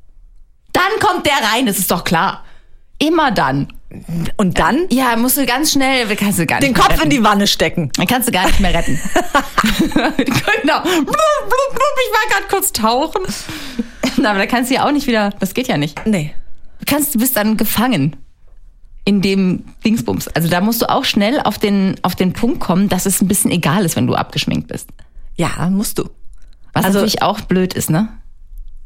Dann 0.74 1.00
kommt 1.00 1.26
der 1.26 1.34
rein, 1.54 1.66
das 1.66 1.78
ist 1.80 1.90
doch 1.92 2.04
klar. 2.04 2.44
Immer 2.98 3.32
dann. 3.32 3.72
Und 4.38 4.60
dann 4.60 4.86
Ja, 4.92 5.16
musst 5.16 5.38
du 5.38 5.46
ganz 5.46 5.72
schnell, 5.72 6.06
kannst 6.16 6.38
du 6.38 6.46
gar 6.46 6.58
nicht 6.60 6.68
den 6.68 6.74
Kopf 6.76 6.90
retten. 6.92 7.04
in 7.04 7.10
die 7.10 7.24
Wanne 7.24 7.48
stecken. 7.48 7.92
Dann 7.96 8.08
kannst 8.08 8.28
du 8.28 8.32
gar 8.32 8.46
nicht 8.46 8.60
mehr 8.60 8.74
retten. 8.74 9.00
genau. 10.18 10.82
Blub, 10.82 11.06
blub, 11.06 11.70
blub, 11.72 11.96
ich 11.98 12.14
war 12.14 12.30
gerade 12.30 12.48
kurz 12.50 12.72
tauchen. 12.72 13.22
Na, 14.18 14.32
Aber 14.32 14.40
da 14.40 14.46
kannst 14.46 14.70
du 14.70 14.76
ja 14.76 14.86
auch 14.86 14.92
nicht 14.92 15.08
wieder, 15.08 15.32
das 15.40 15.54
geht 15.54 15.68
ja 15.68 15.78
nicht. 15.78 16.06
Nee. 16.06 16.36
Du 16.80 16.86
kannst, 16.86 17.16
du 17.16 17.20
bist 17.20 17.36
dann 17.38 17.58
gefangen 17.58 18.16
in 19.06 19.22
dem 19.22 19.64
Dingsbums. 19.86 20.28
Also 20.30 20.50
da 20.50 20.62
musst 20.62 20.82
du 20.82 20.90
auch 20.90 21.06
schnell 21.06 21.40
auf 21.42 21.58
den, 21.58 21.96
auf 22.04 22.16
den 22.16 22.34
Punkt 22.34 22.60
kommen, 22.60 22.90
dass 22.90 23.06
es 23.06 23.22
ein 23.22 23.28
bisschen 23.28 23.50
egal 23.50 23.86
ist, 23.86 23.96
wenn 23.96 24.08
du 24.08 24.16
abgeschminkt 24.16 24.68
bist. 24.68 24.90
Ja, 25.36 25.70
musst 25.70 25.98
du. 25.98 26.10
Was 26.74 26.86
Also- 26.86 27.00
natürlich 27.00 27.22
auch 27.22 27.42
blöd 27.42 27.74
ist, 27.74 27.90
ne? 27.90 28.10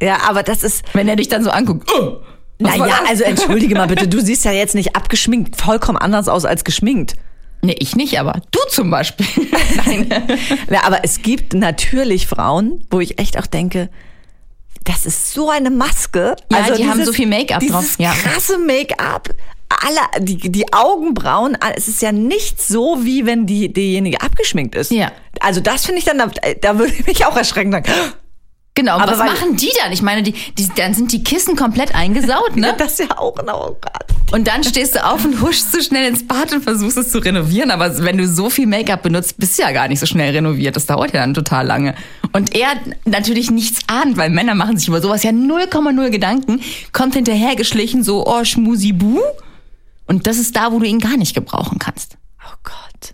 Ja, 0.01 0.17
aber 0.27 0.43
das 0.43 0.63
ist, 0.63 0.83
Wenn 0.93 1.07
er 1.07 1.15
dich 1.15 1.29
dann 1.29 1.43
so 1.43 1.49
anguckt. 1.49 1.89
Oh, 1.97 2.17
naja, 2.59 2.99
also 3.07 3.23
entschuldige 3.23 3.75
mal 3.75 3.87
bitte, 3.87 4.07
du 4.07 4.19
siehst 4.25 4.43
ja 4.45 4.51
jetzt 4.51 4.75
nicht 4.75 4.95
abgeschminkt 4.95 5.55
vollkommen 5.59 5.97
anders 5.97 6.27
aus 6.27 6.45
als 6.45 6.63
geschminkt. 6.63 7.15
Nee, 7.61 7.75
ich 7.79 7.95
nicht, 7.95 8.19
aber 8.19 8.41
du 8.51 8.59
zum 8.69 8.89
Beispiel. 8.91 9.25
Nein. 9.85 10.09
Ja, 10.69 10.83
aber 10.85 11.05
es 11.05 11.21
gibt 11.21 11.53
natürlich 11.53 12.27
Frauen, 12.27 12.85
wo 12.91 12.99
ich 12.99 13.19
echt 13.19 13.39
auch 13.39 13.47
denke, 13.47 13.89
das 14.83 15.05
ist 15.05 15.31
so 15.33 15.49
eine 15.49 15.69
Maske. 15.69 16.35
Also 16.51 16.71
Ja, 16.71 16.75
die 16.77 16.89
haben 16.89 17.05
so 17.05 17.13
viel 17.13 17.27
Make-up 17.27 17.61
dieses 17.61 17.73
drauf, 17.73 17.95
ja. 17.99 18.11
krasse 18.11 18.57
Make-up. 18.57 19.29
Alle, 19.69 20.25
die, 20.25 20.51
die 20.51 20.73
Augenbrauen, 20.73 21.57
es 21.75 21.87
ist 21.87 22.01
ja 22.01 22.11
nicht 22.11 22.61
so, 22.61 22.99
wie 23.03 23.25
wenn 23.25 23.45
die, 23.45 23.71
diejenige 23.71 24.19
abgeschminkt 24.21 24.75
ist. 24.75 24.91
Ja. 24.91 25.11
Also 25.43 25.59
das 25.59 25.85
finde 25.85 25.99
ich 25.99 26.05
dann, 26.05 26.17
da, 26.17 26.29
da 26.61 26.79
würde 26.79 26.93
ich 26.93 27.05
mich 27.05 27.25
auch 27.25 27.35
erschrecken. 27.35 27.71
Sagen, 27.71 27.91
Genau, 28.75 28.97
Aber 28.97 29.11
was 29.11 29.19
machen 29.19 29.55
die 29.55 29.69
dann? 29.83 29.91
Ich 29.91 30.01
meine, 30.01 30.23
die, 30.23 30.31
die, 30.31 30.67
dann 30.75 30.95
sind 30.95 31.11
die 31.11 31.23
Kissen 31.23 31.55
komplett 31.55 31.93
eingesaut, 31.93 32.55
ne? 32.55 32.73
das 32.77 32.93
ist 32.93 33.07
ja 33.07 33.19
auch 33.19 33.37
ein 33.37 33.45
Gott. 33.45 33.81
Und 34.31 34.47
dann 34.47 34.63
stehst 34.63 34.95
du 34.95 35.05
auf 35.05 35.23
und 35.25 35.41
huschst 35.41 35.71
so 35.71 35.79
schnell 35.79 36.07
ins 36.07 36.25
Bad 36.25 36.53
und 36.53 36.63
versuchst 36.63 36.97
es 36.97 37.11
zu 37.11 37.19
renovieren. 37.19 37.69
Aber 37.69 37.99
wenn 37.99 38.17
du 38.17 38.27
so 38.27 38.49
viel 38.49 38.65
Make-up 38.65 39.03
benutzt, 39.03 39.37
bist 39.37 39.59
du 39.59 39.61
ja 39.61 39.71
gar 39.71 39.87
nicht 39.87 39.99
so 39.99 40.07
schnell 40.07 40.31
renoviert. 40.31 40.75
Das 40.75 40.87
dauert 40.87 41.13
ja 41.13 41.21
dann 41.21 41.35
total 41.35 41.67
lange. 41.67 41.93
Und 42.31 42.55
er 42.55 42.69
natürlich 43.05 43.51
nichts 43.51 43.81
ahnt, 43.85 44.17
weil 44.17 44.31
Männer 44.31 44.55
machen 44.55 44.77
sich 44.79 44.87
über 44.87 45.01
sowas 45.01 45.21
ja 45.21 45.29
0,0 45.29 46.09
Gedanken, 46.09 46.59
kommt 46.93 47.13
hinterhergeschlichen 47.13 48.03
so, 48.03 48.25
oh, 48.25 48.43
Schmusibu. 48.43 49.19
Und 50.07 50.25
das 50.25 50.39
ist 50.39 50.55
da, 50.55 50.71
wo 50.71 50.79
du 50.79 50.87
ihn 50.87 50.99
gar 50.99 51.17
nicht 51.17 51.35
gebrauchen 51.35 51.77
kannst. 51.77 52.17
Oh 52.43 52.55
Gott. 52.63 53.13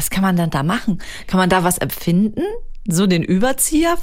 Was 0.00 0.08
kann 0.08 0.22
man 0.22 0.34
dann 0.34 0.48
da 0.48 0.62
machen? 0.62 0.98
Kann 1.26 1.36
man 1.36 1.50
da 1.50 1.62
was 1.62 1.76
empfinden? 1.76 2.40
So 2.88 3.06
den 3.06 3.22
Überzieher 3.22 3.98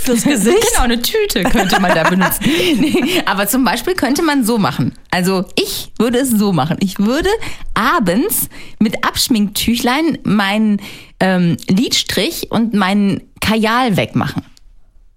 fürs 0.00 0.24
Gesicht? 0.24 0.56
Genau, 0.72 0.84
eine 0.84 1.02
Tüte 1.02 1.42
könnte 1.42 1.78
man 1.78 1.94
da 1.94 2.08
benutzen. 2.08 2.42
Nee, 2.80 3.20
aber 3.26 3.46
zum 3.46 3.62
Beispiel 3.62 3.92
könnte 3.94 4.22
man 4.22 4.46
so 4.46 4.56
machen. 4.56 4.94
Also 5.10 5.44
ich 5.54 5.92
würde 5.98 6.16
es 6.20 6.30
so 6.30 6.54
machen. 6.54 6.78
Ich 6.80 6.98
würde 6.98 7.28
abends 7.74 8.48
mit 8.78 9.04
Abschminktüchlein 9.04 10.16
meinen 10.24 10.80
ähm, 11.20 11.58
Lidstrich 11.68 12.50
und 12.50 12.72
meinen 12.72 13.20
Kajal 13.42 13.98
wegmachen. 13.98 14.42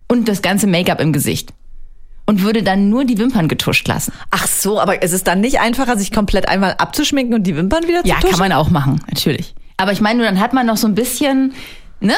Und 0.09 0.27
das 0.27 0.41
ganze 0.41 0.67
Make-up 0.67 0.99
im 0.99 1.13
Gesicht. 1.13 1.53
Und 2.25 2.41
würde 2.41 2.61
dann 2.61 2.89
nur 2.89 3.05
die 3.05 3.17
Wimpern 3.17 3.47
getuscht 3.47 3.87
lassen. 3.87 4.11
Ach 4.31 4.47
so, 4.47 4.81
aber 4.81 5.01
ist 5.01 5.13
es 5.13 5.23
dann 5.23 5.39
nicht 5.39 5.61
einfacher, 5.61 5.97
sich 5.97 6.11
komplett 6.11 6.49
einmal 6.49 6.73
abzuschminken 6.77 7.33
und 7.33 7.43
die 7.43 7.55
Wimpern 7.55 7.87
wieder 7.87 8.01
Ja, 8.05 8.15
zu 8.15 8.21
tuschen? 8.23 8.31
kann 8.31 8.49
man 8.49 8.51
auch 8.51 8.69
machen, 8.69 8.99
natürlich. 9.07 9.55
Aber 9.77 9.91
ich 9.91 10.01
meine, 10.01 10.19
nur 10.19 10.27
dann 10.27 10.39
hat 10.39 10.53
man 10.53 10.65
noch 10.65 10.77
so 10.77 10.87
ein 10.87 10.95
bisschen, 10.95 11.53
ne? 11.99 12.13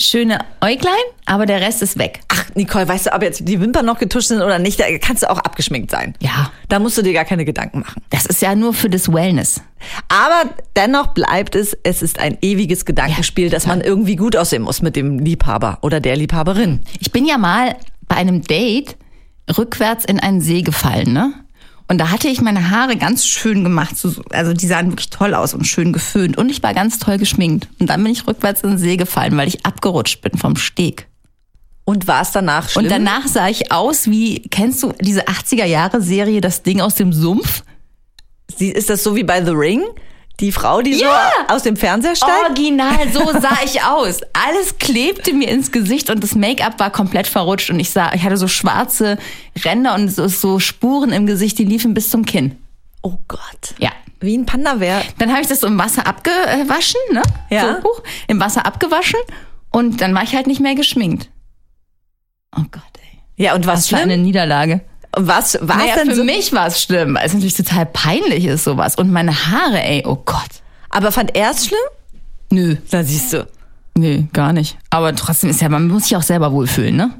Schöne 0.00 0.40
Äuglein, 0.60 0.92
aber 1.24 1.46
der 1.46 1.60
Rest 1.60 1.80
ist 1.80 1.98
weg. 1.98 2.18
Ach, 2.26 2.44
Nicole, 2.56 2.88
weißt 2.88 3.06
du, 3.06 3.14
ob 3.14 3.22
jetzt 3.22 3.46
die 3.46 3.60
Wimpern 3.60 3.86
noch 3.86 4.00
getuscht 4.00 4.26
sind 4.26 4.42
oder 4.42 4.58
nicht, 4.58 4.80
da 4.80 4.86
kannst 4.98 5.22
du 5.22 5.30
auch 5.30 5.38
abgeschminkt 5.38 5.88
sein. 5.92 6.14
Ja. 6.18 6.50
Da 6.68 6.80
musst 6.80 6.98
du 6.98 7.02
dir 7.02 7.12
gar 7.12 7.24
keine 7.24 7.44
Gedanken 7.44 7.78
machen. 7.80 8.02
Das 8.10 8.26
ist 8.26 8.42
ja 8.42 8.56
nur 8.56 8.74
für 8.74 8.90
das 8.90 9.12
Wellness. 9.12 9.60
Aber 10.08 10.50
dennoch 10.74 11.14
bleibt 11.14 11.54
es, 11.54 11.76
es 11.84 12.02
ist 12.02 12.18
ein 12.18 12.38
ewiges 12.42 12.86
Gedankenspiel, 12.86 13.44
Ja, 13.44 13.50
dass 13.50 13.68
man 13.68 13.80
irgendwie 13.82 14.16
gut 14.16 14.36
aussehen 14.36 14.62
muss 14.62 14.82
mit 14.82 14.96
dem 14.96 15.20
Liebhaber 15.20 15.78
oder 15.82 16.00
der 16.00 16.16
Liebhaberin. 16.16 16.80
Ich 16.98 17.12
bin 17.12 17.24
ja 17.24 17.38
mal 17.38 17.76
bei 18.08 18.16
einem 18.16 18.42
Date 18.42 18.96
rückwärts 19.56 20.04
in 20.04 20.18
einen 20.18 20.40
See 20.40 20.62
gefallen, 20.62 21.12
ne? 21.12 21.34
Und 21.86 21.98
da 21.98 22.10
hatte 22.10 22.28
ich 22.28 22.40
meine 22.40 22.70
Haare 22.70 22.96
ganz 22.96 23.26
schön 23.26 23.62
gemacht. 23.62 23.96
so- 23.96 24.22
Also 24.30 24.52
die 24.54 24.66
sahen 24.66 24.90
wirklich 24.90 25.10
toll 25.10 25.34
aus 25.34 25.52
und 25.54 25.66
schön 25.66 25.92
geföhnt. 25.92 26.38
Und 26.38 26.48
ich 26.50 26.62
war 26.62 26.72
ganz 26.74 26.98
toll 26.98 27.18
geschminkt. 27.18 27.68
Und 27.78 27.90
dann 27.90 28.02
bin 28.02 28.12
ich 28.12 28.26
rückwärts 28.26 28.62
in 28.62 28.70
den 28.70 28.78
See 28.78 28.96
gefallen, 28.96 29.36
weil 29.36 29.48
ich 29.48 29.66
abgerutscht 29.66 30.22
bin 30.22 30.38
vom 30.38 30.56
Steg. 30.56 31.08
Und 31.84 32.06
war 32.06 32.22
es 32.22 32.30
danach 32.32 32.70
schlimm? 32.70 32.84
Und 32.86 32.90
danach 32.90 33.26
sah 33.26 33.48
ich 33.48 33.70
aus 33.70 34.06
wie, 34.08 34.40
kennst 34.48 34.82
du 34.82 34.94
diese 35.00 35.28
80er-Jahre-Serie, 35.28 36.40
das 36.40 36.62
Ding 36.62 36.80
aus 36.80 36.94
dem 36.94 37.12
Sumpf? 37.12 37.62
Sie, 38.56 38.70
ist 38.70 38.88
das 38.88 39.02
so 39.04 39.14
wie 39.16 39.24
bei 39.24 39.44
The 39.44 39.50
Ring? 39.52 39.82
Die 40.40 40.50
Frau, 40.50 40.82
die 40.82 40.92
Ja! 40.98 41.30
so 41.48 41.54
aus 41.54 41.62
dem 41.62 41.76
Fernseher 41.76 42.16
steigt? 42.16 42.32
Original, 42.50 43.08
so 43.12 43.20
sah 43.40 43.56
ich 43.64 43.82
aus. 43.82 44.20
Alles 44.32 44.78
klebte 44.78 45.32
mir 45.32 45.48
ins 45.48 45.70
Gesicht 45.70 46.10
und 46.10 46.22
das 46.24 46.34
Make-up 46.34 46.80
war 46.80 46.90
komplett 46.90 47.26
verrutscht 47.28 47.70
und 47.70 47.78
ich 47.78 47.90
sah, 47.90 48.12
ich 48.14 48.22
hatte 48.24 48.36
so 48.36 48.48
schwarze 48.48 49.16
Ränder 49.64 49.94
und 49.94 50.08
so, 50.08 50.26
so 50.26 50.58
Spuren 50.58 51.12
im 51.12 51.26
Gesicht, 51.26 51.58
die 51.58 51.64
liefen 51.64 51.94
bis 51.94 52.10
zum 52.10 52.24
Kinn. 52.26 52.58
Oh 53.02 53.18
Gott. 53.28 53.74
Ja. 53.78 53.90
Wie 54.20 54.36
ein 54.36 54.46
Panda-Bär. 54.46 55.02
Dann 55.18 55.30
habe 55.30 55.42
ich 55.42 55.46
das 55.46 55.60
so 55.60 55.66
im 55.66 55.78
Wasser 55.78 56.06
abgewaschen, 56.06 57.00
ne? 57.12 57.22
Ja. 57.50 57.76
So, 57.76 57.88
huch, 57.88 58.02
im 58.26 58.40
Wasser 58.40 58.66
abgewaschen 58.66 59.20
und 59.70 60.00
dann 60.00 60.14
war 60.14 60.22
ich 60.24 60.34
halt 60.34 60.46
nicht 60.48 60.60
mehr 60.60 60.74
geschminkt. 60.74 61.28
Oh 62.56 62.62
Gott, 62.70 62.82
ey. 62.98 63.20
Ja, 63.44 63.54
und 63.54 63.66
was 63.66 63.80
Was 63.80 63.88
für 63.88 63.96
eine 63.96 64.12
schlimm? 64.14 64.22
Niederlage. 64.22 64.80
Was 65.16 65.58
war 65.60 65.76
Naja, 65.78 65.94
denn 65.96 66.08
für 66.10 66.16
so? 66.16 66.24
mich 66.24 66.52
war 66.52 66.66
es 66.66 66.82
schlimm, 66.82 67.14
weil 67.14 67.26
es 67.26 67.32
natürlich 67.34 67.54
total 67.56 67.86
peinlich 67.86 68.44
ist 68.46 68.64
sowas. 68.64 68.96
Und 68.96 69.10
meine 69.12 69.32
Haare, 69.46 69.82
ey, 69.82 70.02
oh 70.06 70.16
Gott. 70.24 70.38
Aber 70.90 71.12
fand 71.12 71.34
er 71.36 71.50
es 71.50 71.66
schlimm? 71.66 71.78
Nö, 72.50 72.76
Da 72.90 73.02
siehst 73.02 73.32
du. 73.32 73.46
nö, 73.96 74.22
gar 74.32 74.52
nicht. 74.52 74.76
Aber 74.90 75.14
trotzdem 75.14 75.50
ist 75.50 75.60
ja, 75.60 75.68
man 75.68 75.88
muss 75.88 76.04
sich 76.04 76.16
auch 76.16 76.22
selber 76.22 76.52
wohlfühlen, 76.52 76.96
ne? 76.96 77.10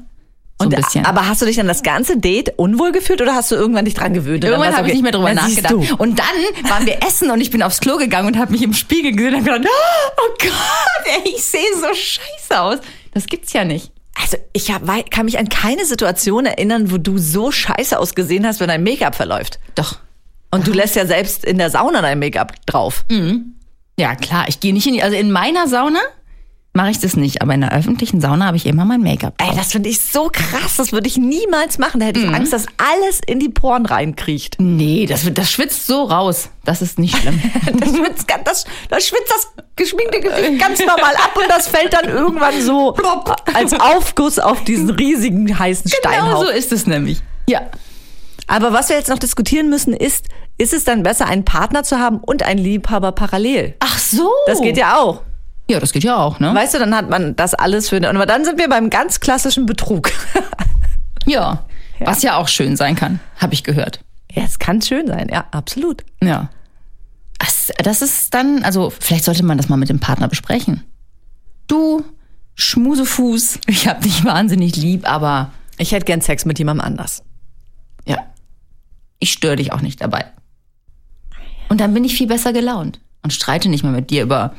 So 0.57 0.67
Und, 0.67 0.73
ein 0.73 0.81
bisschen. 0.81 1.05
Aber 1.05 1.27
hast 1.27 1.41
du 1.41 1.45
dich 1.45 1.57
dann 1.57 1.67
das 1.67 1.83
ganze 1.83 2.17
Date 2.17 2.53
unwohl 2.57 2.93
gefühlt 2.93 3.21
oder 3.21 3.35
hast 3.35 3.51
du 3.51 3.55
irgendwann 3.55 3.83
dich 3.83 3.93
dran 3.93 4.13
gewöhnt? 4.13 4.45
und 4.45 4.51
dann 4.51 4.61
Irgendwann 4.61 4.77
habe 4.77 4.87
ich 4.87 4.93
okay? 4.93 5.01
nicht 5.01 5.03
mehr 5.03 5.11
drüber 5.11 5.33
nachgedacht. 5.33 5.99
Und 5.99 6.17
dann 6.17 6.69
waren 6.71 6.85
wir 6.85 7.03
essen 7.05 7.29
und 7.29 7.41
ich 7.41 7.51
bin 7.51 7.61
aufs 7.61 7.81
Klo 7.81 7.97
gegangen 7.97 8.27
und 8.29 8.37
habe 8.39 8.53
mich 8.53 8.61
im 8.61 8.73
Spiegel 8.73 9.11
gesehen 9.11 9.35
und 9.35 9.41
habe 9.47 9.59
gedacht, 9.59 9.73
oh 10.17 10.33
Gott, 10.39 11.23
ey, 11.25 11.33
ich 11.35 11.43
sehe 11.43 11.59
so 11.75 11.87
scheiße 11.93 12.61
aus. 12.61 12.77
Das 13.13 13.25
gibt's 13.27 13.51
ja 13.51 13.65
nicht. 13.65 13.91
Also 14.21 14.37
ich 14.53 14.71
hab, 14.71 14.83
kann 15.11 15.25
mich 15.25 15.37
an 15.37 15.49
keine 15.49 15.85
Situation 15.85 16.45
erinnern, 16.45 16.91
wo 16.91 16.97
du 16.97 17.17
so 17.17 17.51
scheiße 17.51 17.99
ausgesehen 17.99 18.45
hast, 18.45 18.59
wenn 18.59 18.69
dein 18.69 18.83
Make-up 18.83 19.15
verläuft. 19.15 19.59
Doch. 19.75 19.99
Und 20.51 20.67
du 20.67 20.71
lässt 20.71 20.95
ja 20.95 21.05
selbst 21.05 21.43
in 21.43 21.57
der 21.57 21.69
Sauna 21.69 22.01
dein 22.01 22.19
Make-up 22.19 22.53
drauf. 22.65 23.03
Ja, 23.99 24.15
klar, 24.15 24.45
ich 24.47 24.59
gehe 24.59 24.73
nicht 24.73 24.87
in 24.87 24.93
die, 24.93 25.03
also 25.03 25.15
in 25.15 25.31
meiner 25.31 25.67
Sauna 25.67 25.99
mache 26.75 26.91
ich 26.91 26.99
das 26.99 27.15
nicht, 27.15 27.41
aber 27.41 27.53
in 27.53 27.61
der 27.61 27.71
öffentlichen 27.73 28.21
Sauna 28.21 28.45
habe 28.45 28.57
ich 28.57 28.65
immer 28.65 28.85
mein 28.85 29.01
Make-up. 29.01 29.33
Ey, 29.41 29.55
das 29.55 29.71
finde 29.71 29.89
ich 29.89 30.01
so 30.01 30.29
krass. 30.31 30.75
Das 30.77 30.91
würde 30.91 31.07
ich 31.07 31.17
niemals 31.17 31.77
machen. 31.77 31.99
Da 31.99 32.05
hätte 32.07 32.19
Mhm. 32.19 32.29
ich 32.29 32.35
Angst, 32.35 32.53
dass 32.53 32.65
alles 32.77 33.21
in 33.25 33.39
die 33.39 33.49
Poren 33.49 33.85
reinkriecht. 33.85 34.57
Nee, 34.59 35.05
das, 35.05 35.21
das 35.33 35.49
schwitzt 35.51 35.87
so 35.87 36.03
raus. 36.03 36.49
Das 36.63 36.81
ist 36.81 36.99
nicht 36.99 37.17
schlimm. 37.17 37.41
Das 37.79 37.89
schwitzt, 37.95 38.25
das, 38.45 38.65
das 38.89 39.07
schwitzt 39.07 39.31
das 39.31 39.47
geschminkte 39.75 40.19
Gesicht 40.19 40.59
ganz 40.59 40.79
normal 40.79 41.15
ab 41.15 41.31
und 41.35 41.49
das 41.49 41.67
fällt 41.67 41.93
dann 41.93 42.09
irgendwann 42.09 42.61
so 42.61 42.95
als 43.53 43.73
Aufguss 43.73 44.39
auf 44.39 44.63
diesen 44.63 44.89
riesigen 44.89 45.57
heißen 45.57 45.91
genau 46.01 46.13
so 46.13 46.19
Steinhaufen. 46.45 46.55
ist 46.57 46.71
es 46.71 46.87
nämlich. 46.87 47.21
Ja. 47.47 47.61
Aber 48.47 48.73
was 48.73 48.89
wir 48.89 48.95
jetzt 48.97 49.09
noch 49.09 49.19
diskutieren 49.19 49.69
müssen, 49.69 49.93
ist, 49.93 50.25
ist 50.57 50.73
es 50.73 50.83
dann 50.83 51.03
besser, 51.03 51.25
einen 51.25 51.45
Partner 51.45 51.83
zu 51.83 51.99
haben 51.99 52.19
und 52.19 52.43
einen 52.43 52.59
Liebhaber 52.59 53.11
parallel? 53.11 53.75
Ach 53.79 53.97
so. 53.97 54.29
Das 54.47 54.61
geht 54.61 54.77
ja 54.77 54.97
auch. 54.97 55.21
Ja, 55.67 55.79
das 55.79 55.91
geht 55.93 56.03
ja 56.03 56.17
auch, 56.17 56.39
ne? 56.39 56.53
Weißt 56.53 56.73
du, 56.75 56.79
dann 56.79 56.95
hat 56.95 57.09
man 57.09 57.35
das 57.35 57.53
alles 57.55 57.89
für. 57.89 57.97
Aber 58.07 58.25
dann 58.25 58.45
sind 58.45 58.59
wir 58.59 58.69
beim 58.69 58.89
ganz 58.89 59.19
klassischen 59.19 59.65
Betrug. 59.65 60.11
Ja. 61.27 61.65
Was 62.01 62.21
ja 62.21 62.37
auch 62.37 62.47
schön 62.47 62.75
sein 62.77 62.95
kann, 62.95 63.19
habe 63.37 63.55
ich 63.55 63.63
gehört. 63.63 64.01
ja, 64.31 64.43
es 64.43 64.59
kann 64.59 64.79
schön 64.83 65.07
sein, 65.07 65.27
ja, 65.31 65.45
absolut. 65.49 66.03
Ja. 66.21 66.49
Das, 67.39 67.71
das 67.83 68.03
ist 68.03 68.31
dann, 68.35 68.63
also 68.63 68.91
vielleicht 68.91 69.23
sollte 69.23 69.43
man 69.43 69.57
das 69.57 69.67
mal 69.67 69.77
mit 69.77 69.89
dem 69.89 69.99
Partner 69.99 70.27
besprechen. 70.27 70.83
Du, 71.65 72.03
Schmusefuß, 72.53 73.59
ich 73.65 73.87
hab 73.87 74.01
dich 74.01 74.23
wahnsinnig 74.23 74.75
lieb, 74.75 75.09
aber 75.09 75.51
Ich 75.79 75.93
hätte 75.93 76.05
gern 76.05 76.21
Sex 76.21 76.45
mit 76.45 76.59
jemandem 76.59 76.85
anders. 76.85 77.23
ja, 78.05 78.19
ich 79.19 79.31
störe 79.31 79.55
dich 79.55 79.73
auch 79.73 79.81
nicht 79.81 80.01
dabei. 80.01 80.25
Und 81.69 81.81
dann 81.81 81.93
bin 81.95 82.03
ich 82.03 82.15
viel 82.15 82.27
besser 82.27 82.53
gelaunt 82.53 82.99
und 83.23 83.33
streite 83.33 83.67
nicht 83.69 83.81
mehr 83.83 83.91
mit 83.93 84.11
dir 84.11 84.21
über 84.21 84.53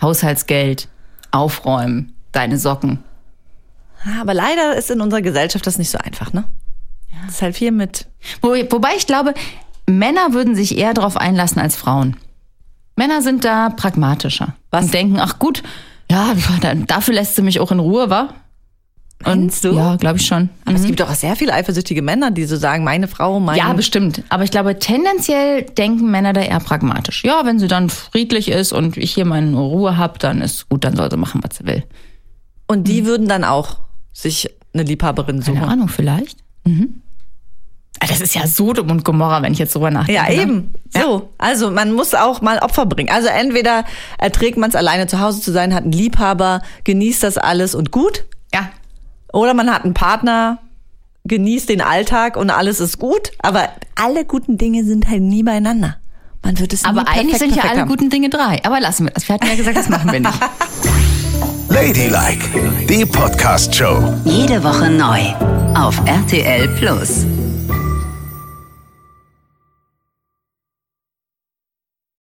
Haushaltsgeld, 0.00 0.88
Aufräumen, 1.30 2.14
deine 2.32 2.58
Socken. 2.58 3.02
Ja, 4.04 4.20
Aber 4.20 4.34
leider 4.34 4.76
ist 4.76 4.90
in 4.90 5.00
unserer 5.00 5.22
Gesellschaft 5.22 5.66
das 5.66 5.78
nicht 5.78 5.90
so 5.90 5.98
einfach, 5.98 6.32
ne? 6.32 6.44
Ja. 7.10 7.18
Das 7.26 7.36
ist 7.36 7.42
halt 7.42 7.56
viel 7.56 7.72
mit. 7.72 8.06
Wo, 8.42 8.50
wobei 8.50 8.90
ich 8.96 9.06
glaube, 9.06 9.34
Männer 9.86 10.32
würden 10.32 10.54
sich 10.54 10.76
eher 10.76 10.94
darauf 10.94 11.16
einlassen 11.16 11.60
als 11.60 11.76
Frauen. 11.76 12.16
Männer 12.96 13.22
sind 13.22 13.44
da 13.44 13.70
pragmatischer. 13.70 14.54
Was? 14.70 14.86
Und 14.86 14.94
denken, 14.94 15.20
ach 15.20 15.38
gut, 15.38 15.62
ja, 16.10 16.34
dafür 16.86 17.14
lässt 17.14 17.36
sie 17.36 17.42
mich 17.42 17.60
auch 17.60 17.72
in 17.72 17.78
Ruhe, 17.78 18.10
wa? 18.10 18.34
Und, 19.24 19.40
Meinst 19.40 19.64
du? 19.64 19.72
Ja, 19.72 19.96
glaube 19.96 20.18
ich 20.18 20.26
schon. 20.26 20.48
Aber 20.64 20.76
es 20.76 20.84
gibt 20.84 21.00
doch 21.00 21.10
auch 21.10 21.14
sehr 21.14 21.34
viele 21.34 21.52
eifersüchtige 21.52 22.02
Männer, 22.02 22.30
die 22.30 22.44
so 22.44 22.56
sagen, 22.56 22.84
meine 22.84 23.08
Frau, 23.08 23.40
mein. 23.40 23.56
Ja, 23.56 23.72
bestimmt. 23.72 24.22
Aber 24.28 24.44
ich 24.44 24.52
glaube, 24.52 24.78
tendenziell 24.78 25.62
denken 25.62 26.08
Männer 26.10 26.32
da 26.32 26.40
eher 26.40 26.60
pragmatisch. 26.60 27.24
Ja, 27.24 27.44
wenn 27.44 27.58
sie 27.58 27.66
dann 27.66 27.90
friedlich 27.90 28.48
ist 28.48 28.72
und 28.72 28.96
ich 28.96 29.12
hier 29.12 29.24
meine 29.24 29.56
Ruhe 29.56 29.96
hab, 29.96 30.20
dann 30.20 30.40
ist 30.40 30.68
gut, 30.68 30.84
dann 30.84 30.94
soll 30.94 31.10
sie 31.10 31.16
machen, 31.16 31.40
was 31.42 31.58
sie 31.58 31.66
will. 31.66 31.82
Und 32.68 32.86
die 32.86 33.06
würden 33.06 33.26
dann 33.26 33.42
auch 33.42 33.78
sich 34.12 34.50
eine 34.72 34.84
Liebhaberin 34.84 35.42
suchen. 35.42 35.60
Keine 35.60 35.72
Ahnung, 35.72 35.88
vielleicht. 35.88 36.38
Mhm. 36.64 37.02
Ah, 38.00 38.06
Das 38.06 38.20
ist 38.20 38.36
ja 38.36 38.46
Sodom 38.46 38.90
und 38.90 39.04
Gomorra, 39.04 39.42
wenn 39.42 39.52
ich 39.52 39.58
jetzt 39.58 39.74
drüber 39.74 39.90
nachdenke. 39.90 40.14
Ja, 40.22 40.28
ne? 40.28 40.42
eben. 40.42 40.74
So. 40.90 41.30
Also 41.38 41.72
man 41.72 41.92
muss 41.92 42.14
auch 42.14 42.40
mal 42.40 42.58
Opfer 42.60 42.86
bringen. 42.86 43.10
Also 43.10 43.26
entweder 43.28 43.84
erträgt 44.18 44.56
man 44.56 44.70
es 44.70 44.76
alleine 44.76 45.08
zu 45.08 45.18
Hause 45.18 45.40
zu 45.40 45.50
sein, 45.50 45.74
hat 45.74 45.82
einen 45.82 45.92
Liebhaber, 45.92 46.62
genießt 46.84 47.24
das 47.24 47.36
alles 47.38 47.74
und 47.74 47.90
gut. 47.90 48.24
Ja. 48.54 48.70
Oder 49.32 49.54
man 49.54 49.70
hat 49.72 49.84
einen 49.84 49.94
Partner, 49.94 50.58
genießt 51.24 51.68
den 51.68 51.80
Alltag 51.80 52.36
und 52.36 52.50
alles 52.50 52.80
ist 52.80 52.98
gut, 52.98 53.32
aber 53.40 53.68
alle 53.94 54.24
guten 54.24 54.56
Dinge 54.58 54.84
sind 54.84 55.08
halt 55.08 55.22
nie 55.22 55.42
beieinander. 55.42 55.96
Man 56.42 56.58
wird 56.58 56.72
es 56.72 56.82
nie 56.84 56.88
Aber 56.88 57.00
eigentlich 57.08 57.30
perfekt, 57.38 57.52
sind 57.52 57.56
ja 57.56 57.70
alle 57.70 57.80
haben. 57.82 57.88
guten 57.88 58.10
Dinge 58.10 58.30
drei. 58.30 58.60
Aber 58.64 58.80
lassen 58.80 59.06
wir 59.06 59.10
das. 59.12 59.28
Wir 59.28 59.34
hatten 59.34 59.46
ja 59.46 59.54
gesagt, 59.56 59.76
das 59.76 59.88
machen 59.88 60.10
wir 60.12 60.20
nicht. 60.20 60.40
Ladylike, 61.68 62.44
die 62.88 63.04
Podcast-Show. 63.04 64.14
Jede 64.24 64.62
Woche 64.64 64.88
neu 64.90 65.20
auf 65.74 66.00
RTL 66.06 66.68
Plus. 66.78 67.26